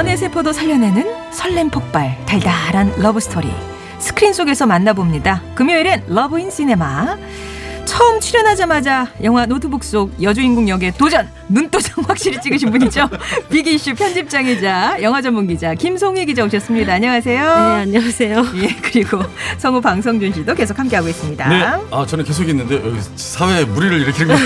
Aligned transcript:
연애 0.00 0.16
세포도 0.16 0.54
살려내는 0.54 1.30
설렘 1.30 1.68
폭발 1.68 2.16
달달한 2.24 2.90
러브 2.96 3.20
스토리 3.20 3.52
스크린 3.98 4.32
속에서 4.32 4.64
만나봅니다. 4.64 5.42
금요일엔 5.54 6.04
Love 6.06 6.40
in 6.40 6.50
Cinema 6.50 7.18
처음 7.90 8.20
출연하자마자 8.20 9.08
영화 9.24 9.46
노트북 9.46 9.82
속 9.82 10.12
여주인공 10.22 10.68
역에 10.68 10.92
도전 10.96 11.28
눈도장 11.48 12.04
확실히 12.06 12.40
찍으신 12.40 12.70
분이죠. 12.70 13.08
빅이슈 13.50 13.96
편집장이자 13.96 15.02
영화 15.02 15.20
전문 15.20 15.48
기자 15.48 15.74
김송희 15.74 16.24
기자 16.26 16.44
오셨습니다. 16.44 16.94
안녕하세요. 16.94 17.42
네, 17.42 17.60
안녕하세요. 17.82 18.44
예, 18.62 18.76
그리고 18.80 19.18
성우 19.58 19.80
방성준 19.80 20.32
씨도 20.32 20.54
계속 20.54 20.78
함께하고 20.78 21.08
있습니다. 21.08 21.48
네, 21.48 21.64
아 21.90 22.06
저는 22.06 22.24
계속 22.24 22.48
있는데 22.48 22.76
여기 22.76 23.00
사회에 23.16 23.64
물의를 23.64 24.00
일으키는 24.02 24.36
거 24.36 24.40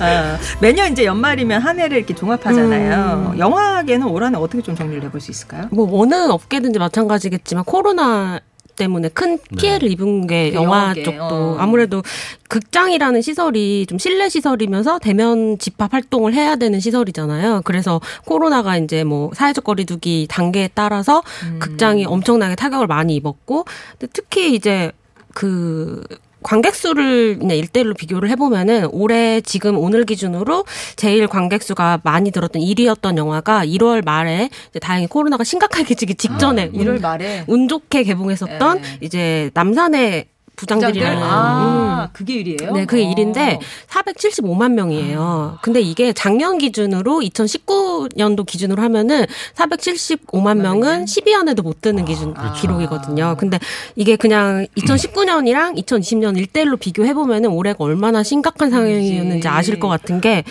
아, 0.00 0.38
매년 0.62 0.90
이제 0.90 1.04
연말이면 1.04 1.60
한 1.60 1.78
해를 1.78 1.98
이렇게 1.98 2.14
종합하잖아요. 2.14 3.32
음. 3.34 3.38
영화계는 3.38 4.06
올 4.06 4.24
한해 4.24 4.38
어떻게 4.38 4.62
좀 4.62 4.74
정리를 4.74 5.04
해볼 5.04 5.20
수 5.20 5.30
있을까요? 5.30 5.68
뭐 5.70 6.00
어느 6.00 6.14
업계든지 6.14 6.78
마찬가지겠지만 6.78 7.64
코로나 7.64 8.40
때문에 8.76 9.08
큰 9.08 9.38
네. 9.50 9.56
피해를 9.56 9.88
네. 9.88 9.92
입은 9.92 10.26
게그 10.26 10.54
영화 10.54 10.82
영화계, 10.82 11.02
쪽도 11.02 11.24
어. 11.24 11.56
아무래도 11.58 12.02
극장이라는 12.48 13.22
시설이 13.22 13.86
좀 13.88 13.98
실내 13.98 14.28
시설이면서 14.28 14.98
대면 14.98 15.58
집합 15.58 15.92
활동을 15.92 16.34
해야 16.34 16.56
되는 16.56 16.78
시설이잖아요. 16.78 17.62
그래서 17.64 18.00
코로나가 18.24 18.76
이제 18.76 19.04
뭐 19.04 19.30
사회적 19.34 19.64
거리두기 19.64 20.26
단계에 20.30 20.68
따라서 20.74 21.22
음. 21.44 21.58
극장이 21.58 22.04
엄청나게 22.04 22.54
타격을 22.54 22.86
많이 22.86 23.16
입었고 23.16 23.64
근데 23.98 24.06
특히 24.12 24.54
이제 24.54 24.92
그 25.34 26.02
관객 26.42 26.74
수를 26.74 27.38
그냥 27.38 27.56
1대1로 27.56 27.96
비교를 27.96 28.28
해보면은 28.30 28.88
올해 28.92 29.40
지금 29.40 29.76
오늘 29.78 30.04
기준으로 30.04 30.64
제일 30.94 31.26
관객 31.26 31.62
수가 31.62 32.00
많이 32.04 32.30
들었던 32.30 32.62
1위였던 32.62 33.16
영화가 33.16 33.66
1월 33.66 34.04
말에 34.04 34.50
이제 34.70 34.78
다행히 34.78 35.06
코로나가 35.06 35.44
심각하게 35.44 35.94
지기 35.96 36.14
직전에 36.14 36.62
아, 36.64 36.68
1월 36.68 37.00
말에 37.00 37.44
운 37.48 37.68
좋게 37.68 38.04
개봉했었던 38.04 38.80
네. 38.80 38.98
이제 39.00 39.50
남산의 39.54 40.26
부장들이라는 40.56 41.22
아, 41.22 42.04
음. 42.04 42.08
그게 42.12 42.34
일이에요? 42.34 42.72
네, 42.72 42.86
그게 42.86 43.04
어. 43.04 43.10
일인데 43.10 43.60
475만 43.88 44.72
명이에요. 44.72 45.58
근데 45.62 45.80
이게 45.80 46.12
작년 46.12 46.58
기준으로 46.58 47.20
2019년도 47.20 48.46
기준으로 48.46 48.82
하면은 48.82 49.26
475만 49.54 50.56
명은 50.56 51.04
12안에도 51.04 51.62
못 51.62 51.82
드는 51.82 52.04
기준 52.06 52.34
아. 52.36 52.54
기록이거든요. 52.54 53.36
근데 53.38 53.58
이게 53.94 54.16
그냥 54.16 54.66
2019년이랑 54.78 55.76
2020년 55.78 56.42
1대1로 56.46 56.80
비교해 56.80 57.12
보면은 57.14 57.50
올해가 57.50 57.84
얼마나 57.84 58.22
심각한 58.22 58.70
상황이었는지 58.70 59.46
아실 59.48 59.78
것 59.78 59.88
같은 59.88 60.20
게 60.20 60.44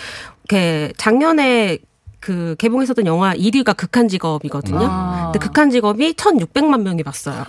이렇게 0.44 0.92
작년에 0.96 1.78
그 2.20 2.54
개봉했었던 2.58 3.06
영화 3.06 3.34
1위가 3.34 3.76
극한 3.76 4.08
직업이거든요. 4.08 4.80
아. 4.82 5.30
근데 5.32 5.44
극한 5.44 5.70
직업이 5.70 6.12
1,600만 6.14 6.82
명이 6.82 7.02
봤어요. 7.02 7.44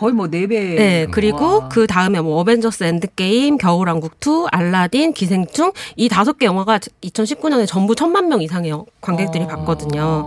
거의 0.00 0.14
뭐 0.14 0.28
4배. 0.28 0.48
네, 0.48 1.06
그리고 1.10 1.58
와. 1.58 1.68
그 1.68 1.86
다음에 1.86 2.22
뭐 2.22 2.40
어벤져스 2.40 2.84
엔드게임, 2.84 3.58
겨울왕국 3.58 4.14
2, 4.26 4.46
알라딘, 4.50 5.12
기생충 5.12 5.72
이 5.96 6.08
다섯 6.08 6.38
개 6.38 6.46
영화가 6.46 6.78
2019년에 6.78 7.66
전부 7.66 7.94
천만 7.94 8.28
명 8.28 8.40
이상의 8.40 8.72
관객들이 9.02 9.44
어. 9.44 9.46
봤거든요. 9.46 10.24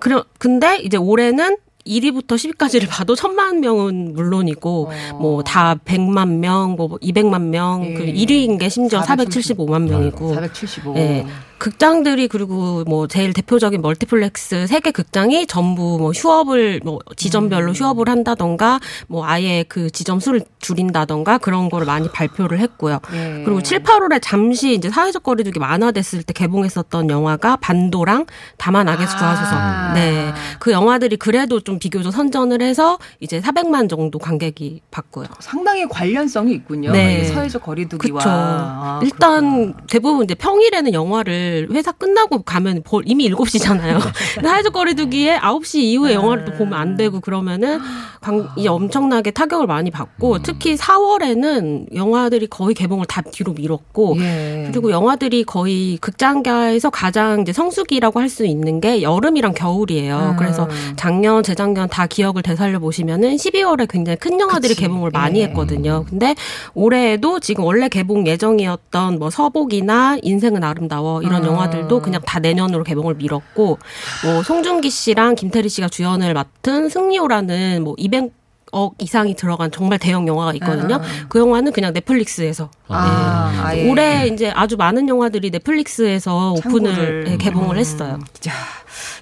그래, 0.00 0.20
근데 0.38 0.78
이제 0.78 0.96
올해는 0.96 1.56
1위부터 1.86 2.30
10위까지를 2.30 2.88
봐도 2.88 3.14
천만 3.14 3.60
명은 3.60 4.14
물론이고 4.14 4.90
어. 4.90 5.16
뭐 5.18 5.57
다 5.57 5.76
100만 5.76 6.38
명, 6.38 6.74
뭐 6.74 6.98
200만 7.00 7.42
명, 7.42 7.84
예. 7.84 7.94
그 7.94 8.04
1위인 8.04 8.58
게 8.58 8.68
심지어 8.68 9.02
475만 9.02 9.88
명이고 9.88 10.34
475. 10.34 10.96
예. 10.96 11.26
극장들이 11.62 12.26
그리고 12.26 12.82
뭐 12.88 13.06
제일 13.06 13.32
대표적인 13.32 13.82
멀티플렉스 13.82 14.66
세 14.66 14.76
개 14.76 14.90
극장이 14.90 15.46
전부 15.46 15.96
뭐 15.96 16.10
휴업을 16.10 16.80
뭐 16.82 16.98
지점별로 17.14 17.70
음. 17.70 17.72
휴업을 17.72 18.08
한다던가 18.08 18.80
뭐 19.06 19.24
아예 19.24 19.64
그 19.68 19.88
지점 19.92 20.18
수를 20.18 20.40
줄인다던가 20.58 21.38
그런 21.38 21.70
거를 21.70 21.86
많이 21.86 22.08
발표를 22.10 22.58
했고요. 22.58 22.98
예. 23.14 23.42
그리고 23.44 23.62
7, 23.62 23.84
8월에 23.84 24.18
잠시 24.20 24.74
이제 24.74 24.90
사회적 24.90 25.22
거리두기 25.22 25.60
완화됐을 25.60 26.24
때 26.24 26.32
개봉했었던 26.32 27.08
영화가 27.08 27.58
반도랑 27.58 28.26
다만 28.56 28.88
악의 28.88 29.06
수하소서. 29.06 29.54
아. 29.54 29.92
네. 29.94 30.32
그 30.58 30.72
영화들이 30.72 31.16
그래도 31.16 31.60
좀 31.60 31.78
비교적 31.78 32.10
선전을 32.10 32.60
해서 32.60 32.98
이제 33.20 33.40
400만 33.40 33.88
정도 33.88 34.18
관객이 34.18 34.80
봤고요. 34.90 35.26
상당히 35.38 35.86
관련성이 35.88 36.54
있군요. 36.54 36.90
네. 36.90 37.24
사회적 37.26 37.62
거리두기와. 37.62 38.22
아, 38.24 39.00
일단 39.04 39.66
그렇구나. 39.66 39.86
대부분 39.88 40.24
이제 40.24 40.34
평일에는 40.34 40.92
영화를 40.92 41.51
회사 41.70 41.92
끝나고 41.92 42.42
가면 42.42 42.82
이미 43.04 43.30
7시잖아요. 43.30 44.00
사회적 44.42 44.72
거리두기에 44.74 45.38
9시 45.38 45.78
이후에 45.78 46.14
영화를 46.14 46.44
또 46.44 46.52
보면 46.52 46.74
안 46.74 46.96
되고 46.96 47.20
그러면은 47.20 47.78
방, 48.20 48.48
이 48.56 48.66
엄청나게 48.66 49.30
타격을 49.30 49.66
많이 49.66 49.90
받고 49.90 50.34
음. 50.34 50.38
특히 50.42 50.74
4월에는 50.76 51.94
영화들이 51.94 52.48
거의 52.48 52.74
개봉을 52.74 53.06
다 53.06 53.22
뒤로 53.22 53.52
미뤘고 53.52 54.16
예. 54.18 54.68
그리고 54.72 54.90
영화들이 54.90 55.44
거의 55.44 55.96
극장가에서 55.98 56.90
가장 56.90 57.42
이제 57.42 57.52
성수기라고 57.52 58.18
할 58.20 58.32
수 58.32 58.46
있는 58.46 58.80
게 58.80 59.02
여름이랑 59.02 59.52
겨울이에요. 59.52 60.30
음. 60.32 60.36
그래서 60.38 60.66
작년, 60.96 61.42
재작년 61.42 61.88
다 61.88 62.06
기억을 62.06 62.42
되살려 62.42 62.78
보시면은 62.78 63.36
12월에 63.36 63.86
굉장히 63.88 64.16
큰 64.16 64.40
영화들이 64.40 64.70
그치. 64.74 64.80
개봉을 64.80 65.10
많이 65.10 65.40
예. 65.40 65.44
했거든요. 65.44 66.06
근데 66.08 66.34
올해에도 66.72 67.40
지금 67.40 67.64
원래 67.64 67.90
개봉 67.90 68.26
예정이었던 68.26 69.18
뭐 69.18 69.28
서복이나 69.28 70.16
인생은 70.22 70.64
아름다워 70.64 71.20
이런 71.20 71.41
나온 71.42 71.54
영화들도 71.54 72.00
그냥 72.02 72.20
다 72.24 72.38
내년으로 72.38 72.84
개봉을 72.84 73.14
미뤘고 73.14 73.78
뭐 74.24 74.42
송중기 74.42 74.90
씨랑 74.90 75.34
김태리 75.34 75.68
씨가 75.68 75.88
주연을 75.88 76.34
맡은 76.34 76.88
승리호라는 76.88 77.82
뭐 77.84 77.94
200. 77.96 78.42
억 78.74 78.94
이상이 78.98 79.36
들어간 79.36 79.70
정말 79.70 79.98
대형 79.98 80.26
영화가 80.26 80.54
있거든요. 80.54 80.94
아. 80.94 81.00
그 81.28 81.38
영화는 81.38 81.72
그냥 81.72 81.92
넷플릭스에서 81.92 82.70
아, 82.88 83.70
네. 83.70 83.90
올해 83.90 84.26
이제 84.28 84.50
아주 84.54 84.78
많은 84.78 85.10
영화들이 85.10 85.50
넷플릭스에서 85.50 86.52
오픈을 86.52 87.24
네, 87.24 87.36
개봉을 87.36 87.76
음. 87.76 87.78
했어요. 87.78 88.18
자, 88.40 88.50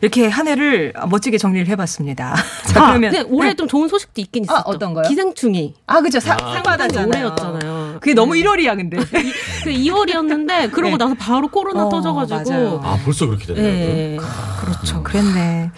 이렇게 0.02 0.28
한 0.28 0.47
해를 0.47 0.92
멋지게 1.08 1.37
정리를 1.37 1.66
해봤습니다. 1.66 2.37
자, 2.72 2.84
아, 2.84 2.87
그러면 2.91 3.10
네, 3.12 3.25
올해 3.28 3.48
네. 3.48 3.54
좀 3.54 3.66
좋은 3.66 3.88
소식도 3.88 4.20
있긴 4.20 4.44
있었죠. 4.44 4.56
아, 4.56 4.62
어떤 4.66 4.94
거요? 4.94 5.08
기생충이. 5.08 5.75
아, 5.87 6.00
그죠. 6.00 6.20
상 6.20 6.37
받았잖아요. 6.37 7.08
올해였잖아요. 7.08 7.69
그게 8.00 8.15
너무 8.15 8.34
1월이야, 8.34 8.77
근데. 8.77 8.97
그 9.62 9.71
2월이었는데 9.71 10.72
그러고 10.72 10.97
네. 10.97 11.05
나서 11.05 11.15
바로 11.15 11.49
코로나 11.49 11.87
어, 11.87 11.88
터져가지고. 11.88 12.50
맞아요. 12.50 12.81
아, 12.83 12.99
벌써 13.05 13.27
그렇게 13.27 13.47
됐네요. 13.47 13.65
네. 13.65 14.16
그렇죠. 14.61 15.03
그랬네. 15.03 15.71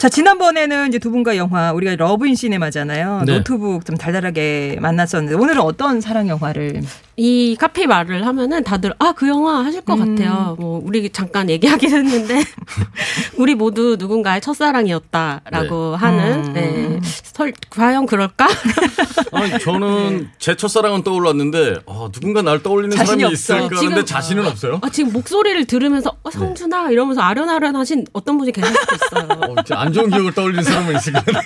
자, 0.00 0.08
지난번에는 0.08 0.88
이제 0.88 0.98
두 0.98 1.10
분과 1.10 1.36
영화, 1.36 1.72
우리가 1.72 1.94
Love 1.94 2.21
in 2.21 2.34
Cinema잖아요. 2.34 3.24
네. 3.26 3.34
노트북 3.34 3.84
좀 3.84 3.98
달달하게 3.98 4.78
만났었는데, 4.80 5.36
오늘은 5.36 5.60
어떤 5.60 6.00
사랑 6.00 6.26
영화를? 6.26 6.80
이 7.18 7.54
카피 7.60 7.86
말을 7.86 8.26
하면은 8.26 8.64
다들, 8.64 8.94
아, 8.98 9.12
그 9.12 9.28
영화 9.28 9.62
하실 9.62 9.82
것 9.82 10.00
음. 10.00 10.16
같아요. 10.16 10.56
뭐, 10.58 10.80
우리 10.82 11.10
잠깐 11.10 11.50
얘기하긴 11.50 11.92
했는데, 11.92 12.42
우리 13.36 13.54
모두 13.54 13.96
누군가의 13.98 14.40
첫사랑이었다라고 14.40 15.90
네. 15.90 15.96
하는, 15.98 16.44
음. 16.46 16.52
네. 16.54 17.00
설, 17.02 17.52
과연 17.68 18.06
그럴까? 18.06 18.48
아니, 19.32 19.58
저는 19.58 20.30
제 20.38 20.56
첫사랑은 20.56 21.02
떠올랐는데, 21.02 21.80
어, 21.84 22.08
누군가 22.10 22.40
날 22.40 22.62
떠올리는 22.62 22.96
사람이 22.96 23.22
없어. 23.24 23.34
있을까 23.34 23.76
하는데 23.76 24.02
자신은 24.06 24.46
없어요. 24.46 24.78
아, 24.82 24.88
지금 24.88 25.12
목소리를 25.12 25.66
들으면서, 25.66 26.16
어, 26.22 26.30
성준아, 26.30 26.86
네. 26.86 26.94
이러면서 26.94 27.20
아련아련 27.20 27.76
하신 27.76 28.06
어떤 28.14 28.38
분이 28.38 28.52
계실 28.52 28.74
수도 28.74 28.94
있어요. 28.94 29.28
어, 29.42 29.62
안 29.90 29.92
좋은 29.92 30.10
기억을 30.10 30.32
떠올리는 30.32 30.62
사람은 30.62 30.96
있을까요? 30.96 31.24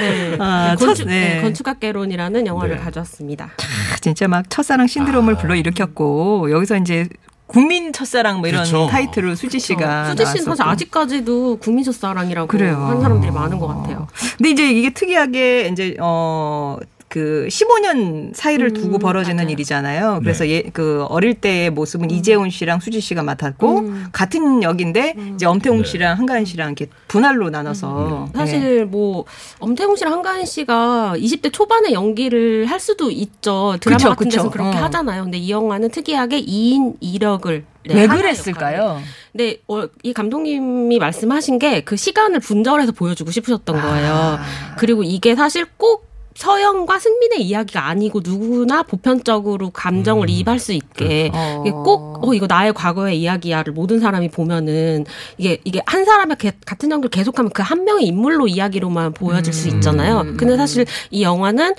네. 0.00 0.36
아, 0.40 0.74
네, 0.76 0.84
건축, 0.84 1.06
네. 1.06 1.34
네. 1.36 1.42
건축학개론이라는 1.42 2.46
영화를 2.46 2.76
네. 2.76 2.82
가져왔습니다. 2.82 3.52
아, 3.56 3.96
진짜 4.00 4.26
막 4.26 4.50
첫사랑 4.50 4.88
신드롬을 4.88 5.34
아. 5.34 5.38
불러일으켰고 5.38 6.50
여기서 6.50 6.78
이제 6.78 7.08
국민 7.46 7.92
첫사랑 7.92 8.40
뭐 8.40 8.48
이런 8.48 8.64
그렇죠. 8.64 8.88
타이틀로 8.90 9.34
수지 9.34 9.58
씨가 9.58 10.10
수지 10.10 10.26
씨는 10.26 10.44
사실 10.44 10.62
아직까지도 10.64 11.58
국민 11.60 11.84
첫사랑이라고 11.84 12.48
그래요. 12.48 12.76
한 12.76 13.00
사람들이 13.00 13.32
많은 13.32 13.58
것 13.58 13.68
같아요. 13.68 14.06
근데 14.36 14.50
이제 14.50 14.70
이게 14.70 14.90
특이하게 14.90 15.68
이제 15.72 15.96
어 16.00 16.76
그 17.08 17.46
15년 17.50 18.34
사이를 18.34 18.72
두고 18.72 18.96
음, 18.96 18.98
벌어지는 18.98 19.36
맞아요. 19.44 19.50
일이잖아요. 19.50 20.20
그래서 20.22 20.44
네. 20.44 20.50
예, 20.50 20.62
그 20.72 21.04
어릴 21.08 21.34
때의 21.34 21.70
모습은 21.70 22.10
음. 22.10 22.14
이재훈 22.14 22.50
씨랑 22.50 22.80
수지 22.80 23.00
씨가 23.00 23.22
맡았고 23.22 23.78
음. 23.78 24.06
같은 24.12 24.62
역인데 24.62 25.14
음. 25.16 25.32
이제 25.34 25.46
엄태웅 25.46 25.78
네. 25.78 25.84
씨랑 25.84 26.18
한가인 26.18 26.44
씨랑 26.44 26.68
이렇게 26.68 26.86
분할로 27.08 27.50
나눠서 27.50 28.26
음. 28.26 28.32
네. 28.32 28.38
사실 28.38 28.86
뭐 28.86 29.24
엄태웅 29.58 29.96
씨랑 29.96 30.12
한가인 30.12 30.44
씨가 30.44 31.14
20대 31.16 31.52
초반에 31.52 31.92
연기를 31.92 32.66
할 32.66 32.78
수도 32.78 33.10
있죠. 33.10 33.76
드라마 33.80 33.96
그쵸, 33.96 34.08
같은 34.10 34.28
데서 34.28 34.42
그쵸. 34.44 34.50
그렇게 34.50 34.78
어. 34.78 34.82
하잖아요. 34.82 35.24
근데 35.24 35.38
이 35.38 35.50
영화는 35.50 35.90
특이하게 35.90 36.42
2인 36.42 37.00
2력을 37.00 37.62
네, 37.86 37.94
왜 37.94 38.06
그랬을까요? 38.06 39.00
네, 39.32 39.58
어, 39.66 39.84
이 40.02 40.12
감독님이 40.12 40.98
말씀하신 40.98 41.58
게 41.58 41.78
그 41.84 41.96
시간을 41.96 42.40
분절해서 42.40 42.92
보여주고 42.92 43.30
싶으셨던 43.30 43.80
거예요. 43.80 44.12
아. 44.12 44.40
그리고 44.78 45.02
이게 45.02 45.34
사실 45.34 45.64
꼭 45.76 46.07
서영과 46.38 47.00
승민의 47.00 47.42
이야기가 47.42 47.88
아니고 47.88 48.20
누구나 48.22 48.84
보편적으로 48.84 49.70
감정을 49.70 50.26
음. 50.26 50.28
이입할 50.28 50.60
수 50.60 50.72
있게 50.72 51.30
그렇죠. 51.30 51.62
이게 51.66 51.70
꼭 51.72 52.20
어, 52.24 52.32
이거 52.32 52.46
나의 52.48 52.72
과거의 52.74 53.18
이야기야를 53.20 53.72
모든 53.72 53.98
사람이 53.98 54.28
보면은 54.30 55.04
이게 55.36 55.60
이게 55.64 55.82
한 55.84 56.04
사람의 56.04 56.36
게- 56.38 56.52
같은 56.64 56.92
연기를 56.92 57.10
계속하면 57.10 57.50
그 57.50 57.62
한 57.62 57.82
명의 57.84 58.06
인물로 58.06 58.46
이야기로만 58.46 59.14
보여질 59.14 59.52
수 59.52 59.66
있잖아요. 59.68 60.24
근데 60.36 60.56
사실 60.56 60.86
이 61.10 61.22
영화는 61.24 61.74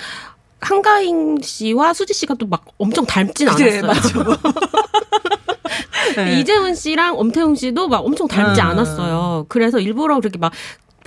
한가인 0.60 1.38
씨와 1.42 1.94
수지 1.94 2.14
씨가 2.14 2.34
또 2.36 2.46
막 2.46 2.66
엄청 2.78 3.06
닮진 3.06 3.48
그래, 3.56 3.80
않았어요. 3.80 4.26
네. 6.18 6.40
이재훈 6.40 6.76
씨랑 6.76 7.18
엄태웅 7.18 7.56
씨도 7.56 7.88
막 7.88 8.06
엄청 8.06 8.28
닮지 8.28 8.60
음. 8.60 8.66
않았어요. 8.68 9.46
그래서 9.48 9.80
일부러 9.80 10.20
그렇게 10.20 10.38
막 10.38 10.52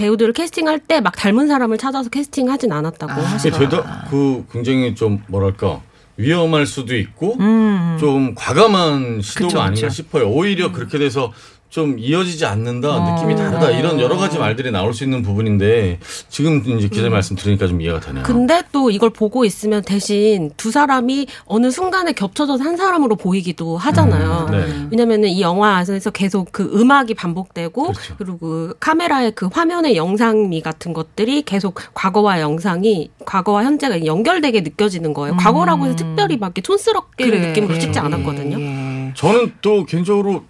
배우들을 0.02 0.32
캐스팅할 0.32 0.80
때 0.80 1.00
막 1.00 1.14
닮은 1.16 1.46
사람을 1.48 1.78
찾아서 1.78 2.08
캐스팅하진 2.10 2.72
않았다고 2.72 3.12
아. 3.12 3.16
하시더라고요. 3.24 3.68
되다 3.68 4.06
그 4.10 4.44
굉장히 4.52 4.94
좀 4.94 5.22
뭐랄까 5.28 5.80
위험할 6.16 6.66
수도 6.66 6.96
있고 6.96 7.36
음. 7.40 7.96
좀 7.98 8.34
과감한 8.34 9.20
시도가 9.22 9.46
그쵸, 9.48 9.60
아닌가 9.60 9.88
그쵸. 9.88 9.94
싶어요. 9.94 10.28
오히려 10.28 10.70
그렇게 10.72 10.98
돼서 10.98 11.32
좀 11.72 11.98
이어지지 11.98 12.44
않는다, 12.44 12.96
어. 12.96 13.14
느낌이 13.14 13.34
다르다 13.34 13.70
이런 13.70 13.98
여러 13.98 14.18
가지 14.18 14.38
말들이 14.38 14.70
나올 14.70 14.92
수 14.92 15.04
있는 15.04 15.22
부분인데 15.22 16.00
지금 16.28 16.58
이제 16.66 16.86
기자 16.88 17.04
님 17.04 17.12
말씀 17.12 17.34
들으니까 17.34 17.66
좀 17.66 17.80
이해가 17.80 17.98
되네요. 17.98 18.24
근데 18.24 18.62
또 18.72 18.90
이걸 18.90 19.08
보고 19.08 19.46
있으면 19.46 19.80
대신 19.80 20.50
두 20.58 20.70
사람이 20.70 21.28
어느 21.46 21.70
순간에 21.70 22.12
겹쳐져서 22.12 22.62
한 22.62 22.76
사람으로 22.76 23.16
보이기도 23.16 23.78
하잖아요. 23.78 24.48
음, 24.50 24.52
네. 24.52 24.88
왜냐면은 24.90 25.30
이 25.30 25.40
영화 25.40 25.76
안에서 25.76 26.10
계속 26.10 26.52
그 26.52 26.70
음악이 26.74 27.14
반복되고 27.14 27.82
그렇죠. 27.84 28.16
그리고 28.18 28.36
그 28.36 28.74
카메라의 28.78 29.32
그 29.34 29.48
화면의 29.50 29.96
영상미 29.96 30.60
같은 30.60 30.92
것들이 30.92 31.40
계속 31.40 31.80
과거와 31.94 32.42
영상이 32.42 33.10
과거와 33.24 33.64
현재가 33.64 34.04
연결되게 34.04 34.60
느껴지는 34.60 35.14
거예요. 35.14 35.38
과거라고 35.38 35.86
해서 35.86 35.96
특별히 35.96 36.36
막 36.36 36.48
이렇게 36.48 36.60
촌스럽게 36.60 37.24
그래. 37.30 37.46
느낌으로 37.46 37.78
찍지 37.78 37.98
예, 37.98 38.00
않았거든요. 38.02 38.60
예. 38.60 39.14
저는 39.16 39.54
또 39.62 39.86
개인적으로 39.86 40.44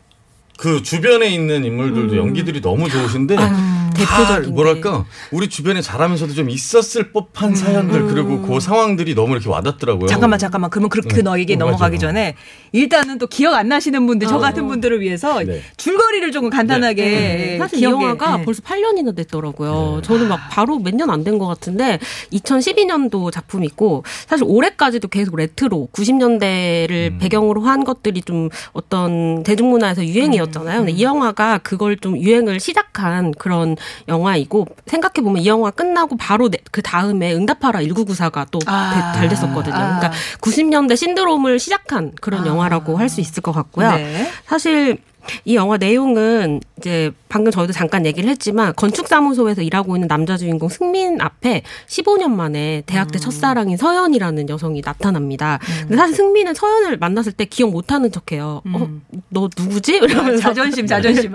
그 0.56 0.82
주변에 0.82 1.28
있는 1.28 1.64
인물들도 1.64 2.16
연기들이 2.16 2.60
너무 2.60 2.88
좋으신데 2.88 3.37
아유, 3.37 3.50
대표적인 3.94 4.42
다 4.44 4.50
뭐랄까 4.50 5.04
우리 5.30 5.48
주변에 5.48 5.80
잘하면서도 5.80 6.34
좀 6.34 6.50
있었을 6.50 7.12
법한 7.12 7.54
사연들 7.54 8.06
그리고 8.08 8.40
그 8.42 8.60
상황들이 8.60 9.14
너무 9.14 9.32
이렇게 9.32 9.48
와닿더라고요. 9.48 10.06
잠깐만 10.08 10.38
잠깐만 10.38 10.70
그러면 10.70 10.88
그렇게 10.88 11.08
그 11.08 11.14
네. 11.16 11.22
너에게 11.22 11.54
어, 11.54 11.58
넘어가기 11.58 11.96
맞아요. 11.96 11.98
전에 12.12 12.34
일단은 12.72 13.18
또 13.18 13.26
기억 13.26 13.54
안 13.54 13.68
나시는 13.68 14.06
분들 14.06 14.28
저 14.28 14.38
같은 14.38 14.66
분들을 14.66 15.00
위해서 15.00 15.42
네. 15.42 15.62
줄거리를 15.76 16.32
조금 16.32 16.50
간단하게 16.50 17.04
네. 17.04 17.58
사실 17.58 17.78
이 17.78 17.80
기억에, 17.80 17.94
영화가 18.04 18.38
네. 18.38 18.44
벌써 18.44 18.62
8년이나 18.62 19.14
됐더라고요. 19.16 19.96
네. 19.96 20.02
저는 20.02 20.28
막 20.28 20.40
바로 20.50 20.78
몇 20.78 20.94
년 20.94 21.10
안 21.10 21.24
된 21.24 21.38
것 21.38 21.46
같은데 21.46 21.98
2012년도 22.32 23.30
작품이고 23.32 24.04
사실 24.26 24.44
올해까지도 24.48 25.08
계속 25.08 25.36
레트로 25.36 25.88
90년대를 25.92 27.12
음. 27.12 27.18
배경으로 27.20 27.62
한 27.62 27.84
것들이 27.84 28.22
좀 28.22 28.48
어떤 28.72 29.42
대중문화에서 29.42 30.04
유행이었잖아요. 30.04 30.78
근데 30.78 30.92
이 30.92 31.02
영화가 31.02 31.58
그걸 31.58 31.96
좀 31.96 32.16
유행을 32.18 32.60
시작한 32.60 33.32
그런 33.32 33.76
영화이고 34.08 34.67
생각해 34.87 35.23
보면 35.23 35.43
이 35.43 35.46
영화 35.46 35.70
끝나고 35.70 36.17
바로 36.17 36.49
내- 36.50 36.58
그 36.70 36.82
다음에 36.82 37.32
응답하라 37.34 37.81
1994가 37.81 38.46
또 38.50 38.58
아. 38.67 39.12
잘 39.14 39.29
됐었거든요. 39.29 39.75
아. 39.75 39.99
그러니까 39.99 40.12
90년대 40.40 40.96
신드롬을 40.96 41.58
시작한 41.58 42.12
그런 42.20 42.44
아. 42.44 42.46
영화라고 42.46 42.99
할 42.99 43.08
수 43.08 43.20
있을 43.20 43.43
것 43.43 43.52
같고요. 43.52 43.90
네. 43.94 44.31
사실 44.46 44.96
이 45.44 45.54
영화 45.54 45.76
내용은 45.76 46.60
이제 46.78 47.10
방금 47.28 47.50
저희도 47.52 47.72
잠깐 47.72 48.04
얘기를 48.06 48.28
했지만 48.28 48.74
건축사무소에서 48.76 49.62
일하고 49.62 49.96
있는 49.96 50.08
남자 50.08 50.36
주인공 50.36 50.69
승민 50.69 51.20
앞에 51.20 51.62
15년 51.88 52.30
만에 52.30 52.82
대학 52.86 53.08
음. 53.08 53.10
때 53.12 53.19
첫사랑인 53.19 53.76
서연이라는 53.76 54.48
여성이 54.48 54.82
나타납니다. 54.82 55.58
근데 55.82 55.96
사실 55.96 56.16
승민은 56.16 56.54
서연을 56.54 56.98
만났을 56.98 57.32
때 57.32 57.44
기억 57.44 57.70
못하는 57.70 58.10
척해요. 58.10 58.62
어, 58.72 58.90
너 59.28 59.48
누구지? 59.56 59.96
이러면서 59.96 60.32
음. 60.34 60.40
자존심 60.40 60.86
자존심 60.86 61.32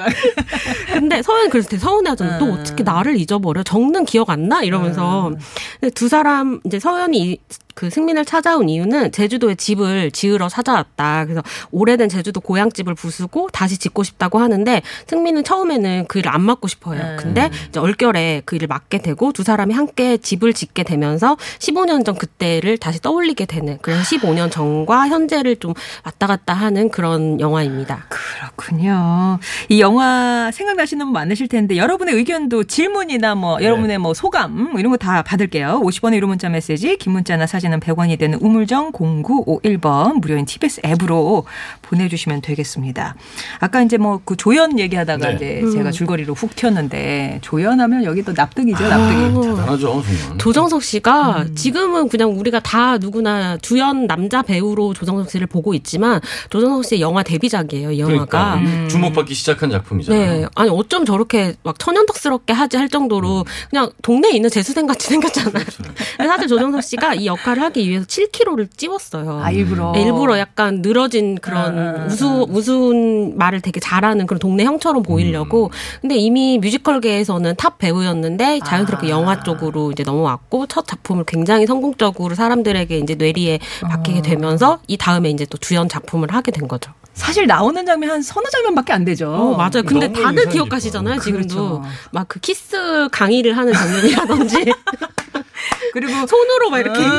근데 0.94 1.22
서연 1.22 1.50
그래서 1.50 1.70
되게 1.70 1.80
서운해하잖아. 1.80 2.38
너 2.40 2.46
음. 2.46 2.52
어떻게 2.60 2.84
나를 2.84 3.18
잊어버려? 3.18 3.64
정는 3.64 4.06
기억 4.06 4.30
안 4.30 4.48
나? 4.48 4.62
이러면서. 4.64 5.32
근데 5.80 5.94
두 5.94 6.08
사람 6.08 6.60
이제 6.66 6.80
서연이 6.80 7.18
이- 7.32 7.40
그 7.78 7.92
승민을 7.92 8.26
찾아온 8.26 8.70
이유는 8.70 9.12
제주도에 9.12 9.54
집을 9.54 10.10
지으러 10.10 10.50
찾아왔다. 10.50 11.26
그래서 11.26 11.44
오래된 11.70 12.10
제주도 12.10 12.40
고향집을 12.42 12.96
부수고 12.96 13.50
다시 13.54 13.78
짓고 13.78 14.02
싶다고 14.02 14.40
하는데 14.40 14.82
승민은 15.06 15.44
처음에는 15.44 16.06
그 16.08 16.18
일을 16.18 16.34
안 16.34 16.42
맡고 16.42 16.68
싶어요. 16.68 17.00
음. 17.00 17.18
근데 17.20 17.52
이제 17.70 17.80
얼결에 17.80 18.42
그 18.46 18.56
일을 18.56 18.68
맡게 18.68 18.98
되고 19.04 19.32
두 19.32 19.44
사람이 19.44 19.76
함께 19.76 20.18
집을 20.18 20.54
짓게 20.54 20.82
되면서 20.82 21.38
15년 21.60 22.04
전 22.04 22.16
그때를 22.16 22.80
다시 22.80 23.00
떠올리게 23.00 23.46
되는 23.46 23.78
그래서 23.84 24.02
15년 24.02 24.50
전과 24.50 25.08
현재를 25.10 25.58
좀 25.58 25.76
왔다 26.04 26.26
갔다 26.26 26.56
하는 26.56 26.90
그런 26.90 27.40
영화입니다. 27.40 28.08
그렇군요. 28.10 29.38
이 29.70 29.82
영화 29.82 30.50
생각나시는 30.52 31.06
분 31.06 31.14
많으실 31.14 31.48
텐데 31.48 31.78
여러분의 31.78 32.16
의견도 32.16 32.64
질문이나 32.64 33.36
뭐 33.36 33.62
여러분의 33.62 34.00
뭐 34.00 34.16
소감 34.16 34.72
뭐 34.72 34.80
이런 34.80 34.90
거 34.92 34.98
다 34.98 35.22
받을게요. 35.22 35.82
50원의 35.84 36.16
유료 36.16 36.28
문자 36.28 36.50
메시지, 36.50 36.98
긴 36.98 37.14
문자나 37.14 37.46
사진 37.46 37.67
은 37.74 37.80
100원이 37.80 38.20
되는 38.20 38.38
우물정 38.42 38.92
0951번 38.92 40.20
무료인 40.20 40.46
TBS 40.46 40.82
앱으로 40.86 41.46
보내주시면 41.82 42.42
되겠습니다. 42.42 43.16
아까 43.60 43.82
이제 43.82 43.98
뭐 43.98 44.22
그 44.28 44.36
조연 44.36 44.78
얘기하다가 44.78 45.30
네. 45.30 45.36
이제 45.36 45.62
음. 45.64 45.72
제가 45.72 45.92
줄거리로 45.92 46.34
훅 46.34 46.56
튀었는데 46.56 47.40
조연하면 47.42 48.04
여기 48.04 48.24
또 48.24 48.34
납득이죠, 48.34 48.88
납득이. 48.88 49.34
대단하죠 49.50 50.04
정말. 50.04 50.38
조정석 50.38 50.84
씨가 50.84 51.44
음. 51.44 51.56
지금은 51.56 52.10
그냥 52.10 52.38
우리가 52.38 52.60
다 52.60 52.98
누구나 52.98 53.58
주연 53.58 54.08
남자 54.08 54.42
배우로 54.42 54.94
조정석 54.94 55.30
씨를 55.32 55.48
보고 55.48 55.74
있지만 55.74 56.20
조정석 56.50 56.86
씨의 56.86 57.02
영화 57.02 57.24
데뷔작이에요, 57.24 57.92
이 57.92 58.00
영화가. 58.00 58.26
그러니까 58.26 58.56
음. 58.56 58.88
주목받기 58.90 59.34
시작한 59.34 59.70
작품이잖아요. 59.72 60.42
네. 60.42 60.46
아니, 60.56 60.70
어쩜 60.70 61.06
저렇게 61.06 61.54
막 61.64 61.80
천연덕스럽게 61.80 62.54
하지 62.54 62.78
할 62.78 62.90
정도로 62.90 63.46
그냥 63.70 63.92
동네에 64.02 64.32
있는 64.32 64.50
재수생 64.50 64.88
같이 64.88 65.08
생겼잖아요. 65.08 65.52
그렇죠. 65.54 65.84
근데 66.18 66.28
사실 66.28 66.48
조정석 66.48 66.84
씨가 66.84 67.14
이 67.16 67.28
역할을 67.28 67.57
하기 67.62 67.88
위해서 67.90 68.06
7kg를 68.06 68.70
찌웠어요. 68.76 69.40
아 69.44 69.52
일부러. 69.52 69.92
네, 69.94 70.04
일부러 70.04 70.38
약간 70.40 70.82
늘어진 70.82 71.36
그런 71.40 71.78
아, 71.78 71.82
아, 71.82 72.02
아. 72.02 72.06
우수 72.06 72.46
우스운 72.50 73.38
말을 73.38 73.62
되게 73.62 73.80
잘하는 73.80 74.26
그런 74.28 74.40
동네 74.40 74.64
형처럼 74.64 75.04
보이려고. 75.04 75.72
근데 76.02 76.16
이미 76.16 76.58
뮤지컬계에서는 76.60 77.56
top 77.58 77.78
배우였는데 77.78 78.60
자연스럽게 78.66 79.08
아. 79.08 79.10
영화 79.12 79.42
쪽으로 79.42 79.92
이제 79.92 80.04
넘어왔고 80.04 80.68
첫 80.68 80.88
작품을 80.88 81.24
굉장히 81.26 81.66
성공적으로 81.66 82.36
사람들에게 82.36 82.98
이제 83.00 83.16
뇌리에 83.16 83.60
박히게 83.82 84.22
되면서 84.22 84.80
이 84.88 84.98
다음에 84.98 85.30
이제 85.30 85.46
또 85.46 85.58
주연 85.58 85.90
작품을 85.90 86.34
하게 86.34 86.52
된 86.52 86.68
거죠. 86.68 86.92
사실 87.14 87.48
나오는 87.48 87.84
장면 87.86 88.12
한 88.12 88.22
서너 88.22 88.48
장면밖에 88.50 88.94
안 88.94 89.04
되죠. 89.04 89.32
어, 89.34 89.58
맞아요. 89.58 89.84
근데 89.86 90.12
다들 90.12 90.50
기억하시잖아요. 90.50 91.20
지금도. 91.20 91.56
그렇죠. 91.56 91.84
막그 92.12 92.40
키스 92.40 93.10
강의를 93.12 93.58
하는 93.58 93.74
장면이라든지 93.74 94.72
그리고 95.94 96.12
손으로 96.28 96.70
막 96.70 96.80
이렇게 96.80 97.00
어, 97.00 97.04
어. 97.04 97.06
어, 97.06 97.10
어, 97.10 97.14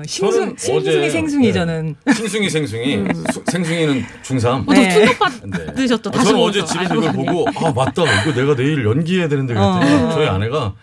어. 0.00 0.02
저는 0.06 0.56
싱숭이 0.58 0.78
어제- 0.78 1.10
생숭이 1.10 1.46
네. 1.48 1.52
저는. 1.52 1.96
싱숭이 2.14 2.48
생숭이 2.50 3.04
수- 3.32 3.42
생숭이는 3.50 4.04
중3. 4.22 4.68
어, 4.68 4.74
저 4.74 4.80
네. 4.80 4.90
충격받으셨죠, 4.90 6.10
아, 6.10 6.12
다시 6.12 6.26
저는. 6.30 6.40
어제 6.42 6.64
집에 6.64 6.80
아이고, 6.80 6.94
이걸. 6.96 7.12
보고 7.12 7.46
아 7.56 7.72
맞다 7.72 8.02
이거 8.22 8.32
내가 8.34 8.54
내일 8.54 8.84
연기해야 8.84 9.28
되는데 9.28 9.54
그랬더니 9.54 10.04
어. 10.04 10.10
저희 10.12 10.26
아내가 10.28 10.74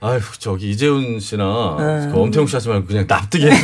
아휴 0.00 0.20
저기 0.38 0.70
이재훈 0.70 1.18
씨나 1.20 1.44
어. 1.46 1.76
그 2.12 2.20
엄태웅 2.20 2.46
씨 2.46 2.54
하지 2.56 2.68
말고 2.68 2.86
그냥 2.86 3.06
납득해 3.08 3.50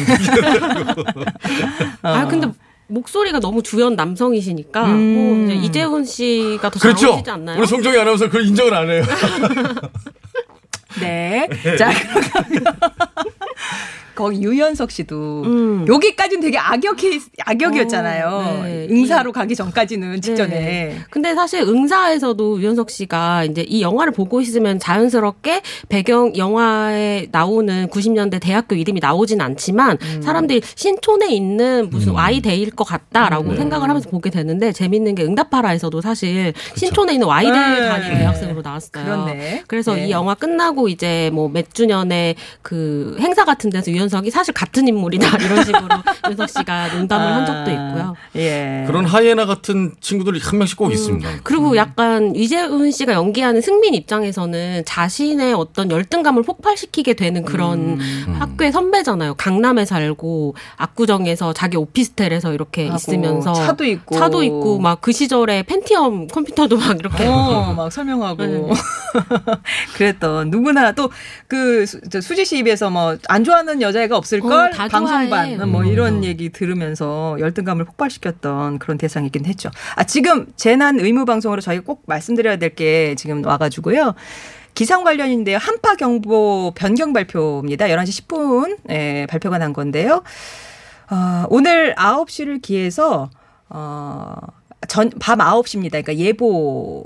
아, 2.03 2.27
근데 2.27 2.49
목소리가 2.89 3.39
너무 3.39 3.63
주연 3.63 3.95
남성이시니까 3.97 4.85
음. 4.87 5.15
뭐 5.15 5.45
이제 5.45 5.55
이재훈 5.67 6.05
씨가 6.05 6.71
더잘 6.71 6.81
그렇죠 6.81 7.11
어울리지 7.13 7.31
않나요? 7.31 7.59
우리 7.59 7.67
송정희 7.67 7.99
아나운서 7.99 8.27
그걸 8.27 8.47
인정을 8.47 8.75
안 8.75 8.91
해요 8.91 9.05
네. 11.01 11.49
자, 11.79 11.91
그러면 12.33 12.75
거기 14.15 14.43
유연석 14.43 14.91
씨도 14.91 15.43
음. 15.45 15.87
여기까지는 15.89 16.43
되게 16.43 16.59
악역 16.59 16.97
케이스, 16.97 17.29
악역이었잖아요. 17.45 18.27
어, 18.27 18.63
네. 18.65 18.89
응사로 18.91 19.33
가기 19.33 19.55
전까지는 19.55 20.21
직전에. 20.21 20.51
네. 20.51 20.99
근데 21.11 21.35
사실 21.35 21.63
응사에서도 21.63 22.61
유연석 22.61 22.91
씨가 22.91 23.45
이제 23.45 23.63
이 23.63 23.83
영화를 23.83 24.13
보고 24.13 24.41
있으면 24.41 24.79
자연스럽게 24.79 25.63
배경 25.89 26.35
영화에 26.37 27.29
나오는 27.31 27.87
90년대 27.89 28.41
대학교 28.41 28.75
이름이 28.75 29.01
나오진 29.01 29.41
않지만 29.41 29.99
사람들이 30.21 30.63
신촌에 30.75 31.33
있는 31.33 31.89
무슨 31.91 32.11
음. 32.11 32.15
Y대일 32.17 32.73
것 32.73 32.85
같다라고 32.85 33.51
음. 33.51 33.57
생각을 33.57 33.89
하면서 33.89 34.11
보게 34.11 34.31
되는데 34.31 34.73
재밌는 34.73 35.15
게 35.15 35.23
응답하라에도 35.23 36.01
사실 36.01 36.53
신촌에 36.77 37.13
있는 37.15 37.27
Y대 37.29 37.53
네. 37.53 37.89
다니는 37.89 38.19
대학생으로 38.19 38.63
나왔어요. 38.63 39.05
그렇네. 39.05 39.63
그래서 39.69 39.95
네. 39.95 40.07
이 40.07 40.11
영화 40.11 40.35
끝나고 40.35 40.89
이제 40.89 41.31
뭐 41.33 41.53
몇 41.53 41.73
주년에 41.75 42.35
그 42.63 43.17
행사 43.21 43.45
같은 43.45 43.71
데서 43.71 43.91
유연석이 44.03 44.31
사실 44.31 44.53
같은 44.53 44.89
인물이다 44.89 45.37
이런 45.39 45.65
식으로 45.65 45.89
윤석 46.29 46.51
씨가 46.51 46.89
농담을 46.95 47.27
아, 47.27 47.37
한 47.37 47.47
적도 47.47 47.71
있고요. 47.71 48.17
예. 48.37 48.85
그런 48.87 49.07
하이에나 49.07 49.47
같은 49.47 49.95
친구들이 50.01 50.41
한 50.41 50.59
명씩 50.59 50.77
꼭 50.77 50.87
음. 50.87 50.93
있습니다. 50.93 51.29
그리고 51.43 51.71
음. 51.71 51.77
약간 51.77 52.35
이재훈 52.35 52.91
씨가 52.91 53.13
연기하는 53.13 53.61
승민 53.61 53.95
입장에서는 53.95 54.85
자신의 54.85 55.55
어떤 55.55 55.91
열등감을 55.91 56.43
폭발시키게 56.43 57.15
되는 57.15 57.45
그런 57.45 58.01
음. 58.01 58.37
학교의 58.39 58.73
선배잖아요. 58.73 59.35
강남에 59.35 59.85
살고 59.85 60.55
압구정에서 60.77 61.53
자기 61.53 61.77
오피스텔에서 61.77 62.53
이렇게 62.53 62.87
있으면서 62.87 63.53
차도 63.53 63.85
있고 63.85 64.17
차도 64.17 64.43
있고 64.43 64.79
막 64.79 65.03
그 65.03 65.11
시절에 65.11 65.65
펜티엄 65.65 66.29
컴퓨터도 66.29 66.77
막 66.77 66.97
이렇게 66.97 67.27
어, 67.27 67.75
막 67.77 67.91
설명하고 67.91 68.45
네. 68.45 68.63
그랬던 69.97 70.51
누구나 70.51 70.93
또 70.93 71.11
그 71.49 71.85
수지 71.87 72.45
씨 72.45 72.59
입에서 72.59 72.89
뭐 72.91 73.17
안 73.29 73.45
좋아하는 73.45 73.83
여 73.83 73.92
자애가 73.93 74.17
없을걸 74.17 74.53
어, 74.53 74.89
방송반 74.89 75.71
뭐 75.71 75.85
이런 75.85 76.17
음. 76.17 76.25
얘기 76.25 76.51
들으면서 76.51 77.37
열등감을 77.39 77.85
폭발시켰던 77.85 78.79
그런 78.79 78.99
대상이긴 78.99 79.45
했죠. 79.47 79.71
아 79.95 80.05
지금 80.05 80.47
재난 80.57 80.99
의무 80.99 81.25
방송으로 81.25 81.61
저희 81.61 81.79
꼭 81.81 82.03
말씀드려야 82.07 82.57
될 82.57 82.73
게 82.75 83.15
지금 83.17 83.45
와가지고요. 83.45 84.15
기상 84.75 85.05
관련인데요. 85.05 85.59
한파 85.59 85.95
경보 85.95 86.73
변경 86.75 87.13
발표입니다. 87.13 87.85
11시 87.87 88.27
10분 88.27 88.91
에 88.91 89.27
발표가 89.27 89.59
난 89.59 89.75
건데요. 89.75 90.23
어, 91.11 91.45
오늘 91.51 91.95
9시를 91.97 92.63
기해서 92.63 93.29
어, 93.69 94.35
전, 94.89 95.11
밤 95.21 95.39
9시입니다. 95.41 95.91
그러니까 95.91 96.17
예보 96.17 97.05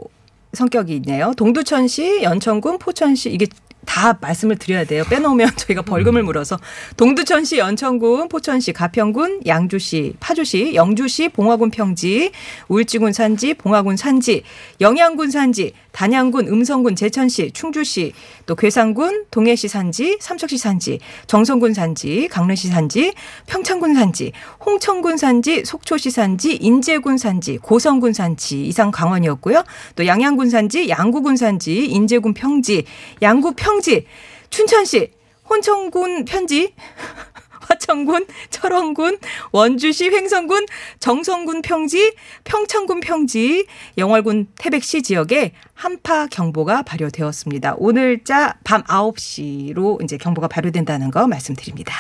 성격이 0.52 0.94
있네요. 0.96 1.32
동두천시, 1.36 2.22
연천군, 2.22 2.78
포천시 2.78 3.30
이게 3.30 3.46
다 3.86 4.18
말씀을 4.20 4.56
드려야 4.56 4.84
돼요. 4.84 5.04
빼놓으면 5.08 5.50
저희가 5.56 5.82
벌금을 5.82 6.22
음. 6.22 6.26
물어서 6.26 6.58
동두천시, 6.96 7.58
연천군, 7.58 8.28
포천시, 8.28 8.72
가평군, 8.72 9.42
양주시, 9.46 10.14
파주시, 10.20 10.74
영주시, 10.74 11.30
봉화군 11.30 11.70
평지, 11.70 12.32
울지군 12.68 13.12
산지, 13.12 13.54
봉화군 13.54 13.96
산지, 13.96 14.42
영양군 14.80 15.30
산지, 15.30 15.72
단양군, 15.92 16.48
음성군, 16.48 16.94
제천시, 16.94 17.52
충주시, 17.52 18.12
또 18.44 18.54
괴산군, 18.54 19.24
동해시 19.30 19.66
산지, 19.66 20.18
삼척시 20.20 20.58
산지, 20.58 20.98
정선군 21.26 21.72
산지, 21.72 22.28
강릉시 22.30 22.68
산지, 22.68 23.14
평창군 23.46 23.94
산지, 23.94 24.32
홍천군 24.66 25.16
산지, 25.16 25.64
속초시 25.64 26.10
산지, 26.10 26.54
인제군 26.56 27.16
산지, 27.16 27.56
고성군 27.56 28.12
산지 28.12 28.66
이상 28.66 28.90
강원이었고요. 28.90 29.64
또 29.94 30.06
양양군 30.06 30.50
산지, 30.50 30.90
양구군 30.90 31.36
산지, 31.36 31.86
인제군 31.86 32.34
평지, 32.34 32.84
양구 33.22 33.54
평 33.56 33.75
지, 33.80 34.06
춘천시, 34.50 35.12
혼천군 35.48 36.24
편지, 36.24 36.74
화천군, 37.68 38.26
철원군, 38.50 39.18
원주시 39.52 40.10
횡성군, 40.10 40.66
정성군 41.00 41.62
평지, 41.62 42.14
평창군 42.44 43.00
평지, 43.00 43.66
영월군 43.98 44.48
태백시 44.56 45.02
지역에 45.02 45.52
한파 45.74 46.26
경보가 46.26 46.82
발효되었습니다. 46.82 47.74
오늘자 47.78 48.58
밤 48.64 48.82
9시로 48.84 50.02
이제 50.02 50.16
경보가 50.16 50.48
발효된다는 50.48 51.10
거 51.10 51.26
말씀드립니다. 51.26 51.94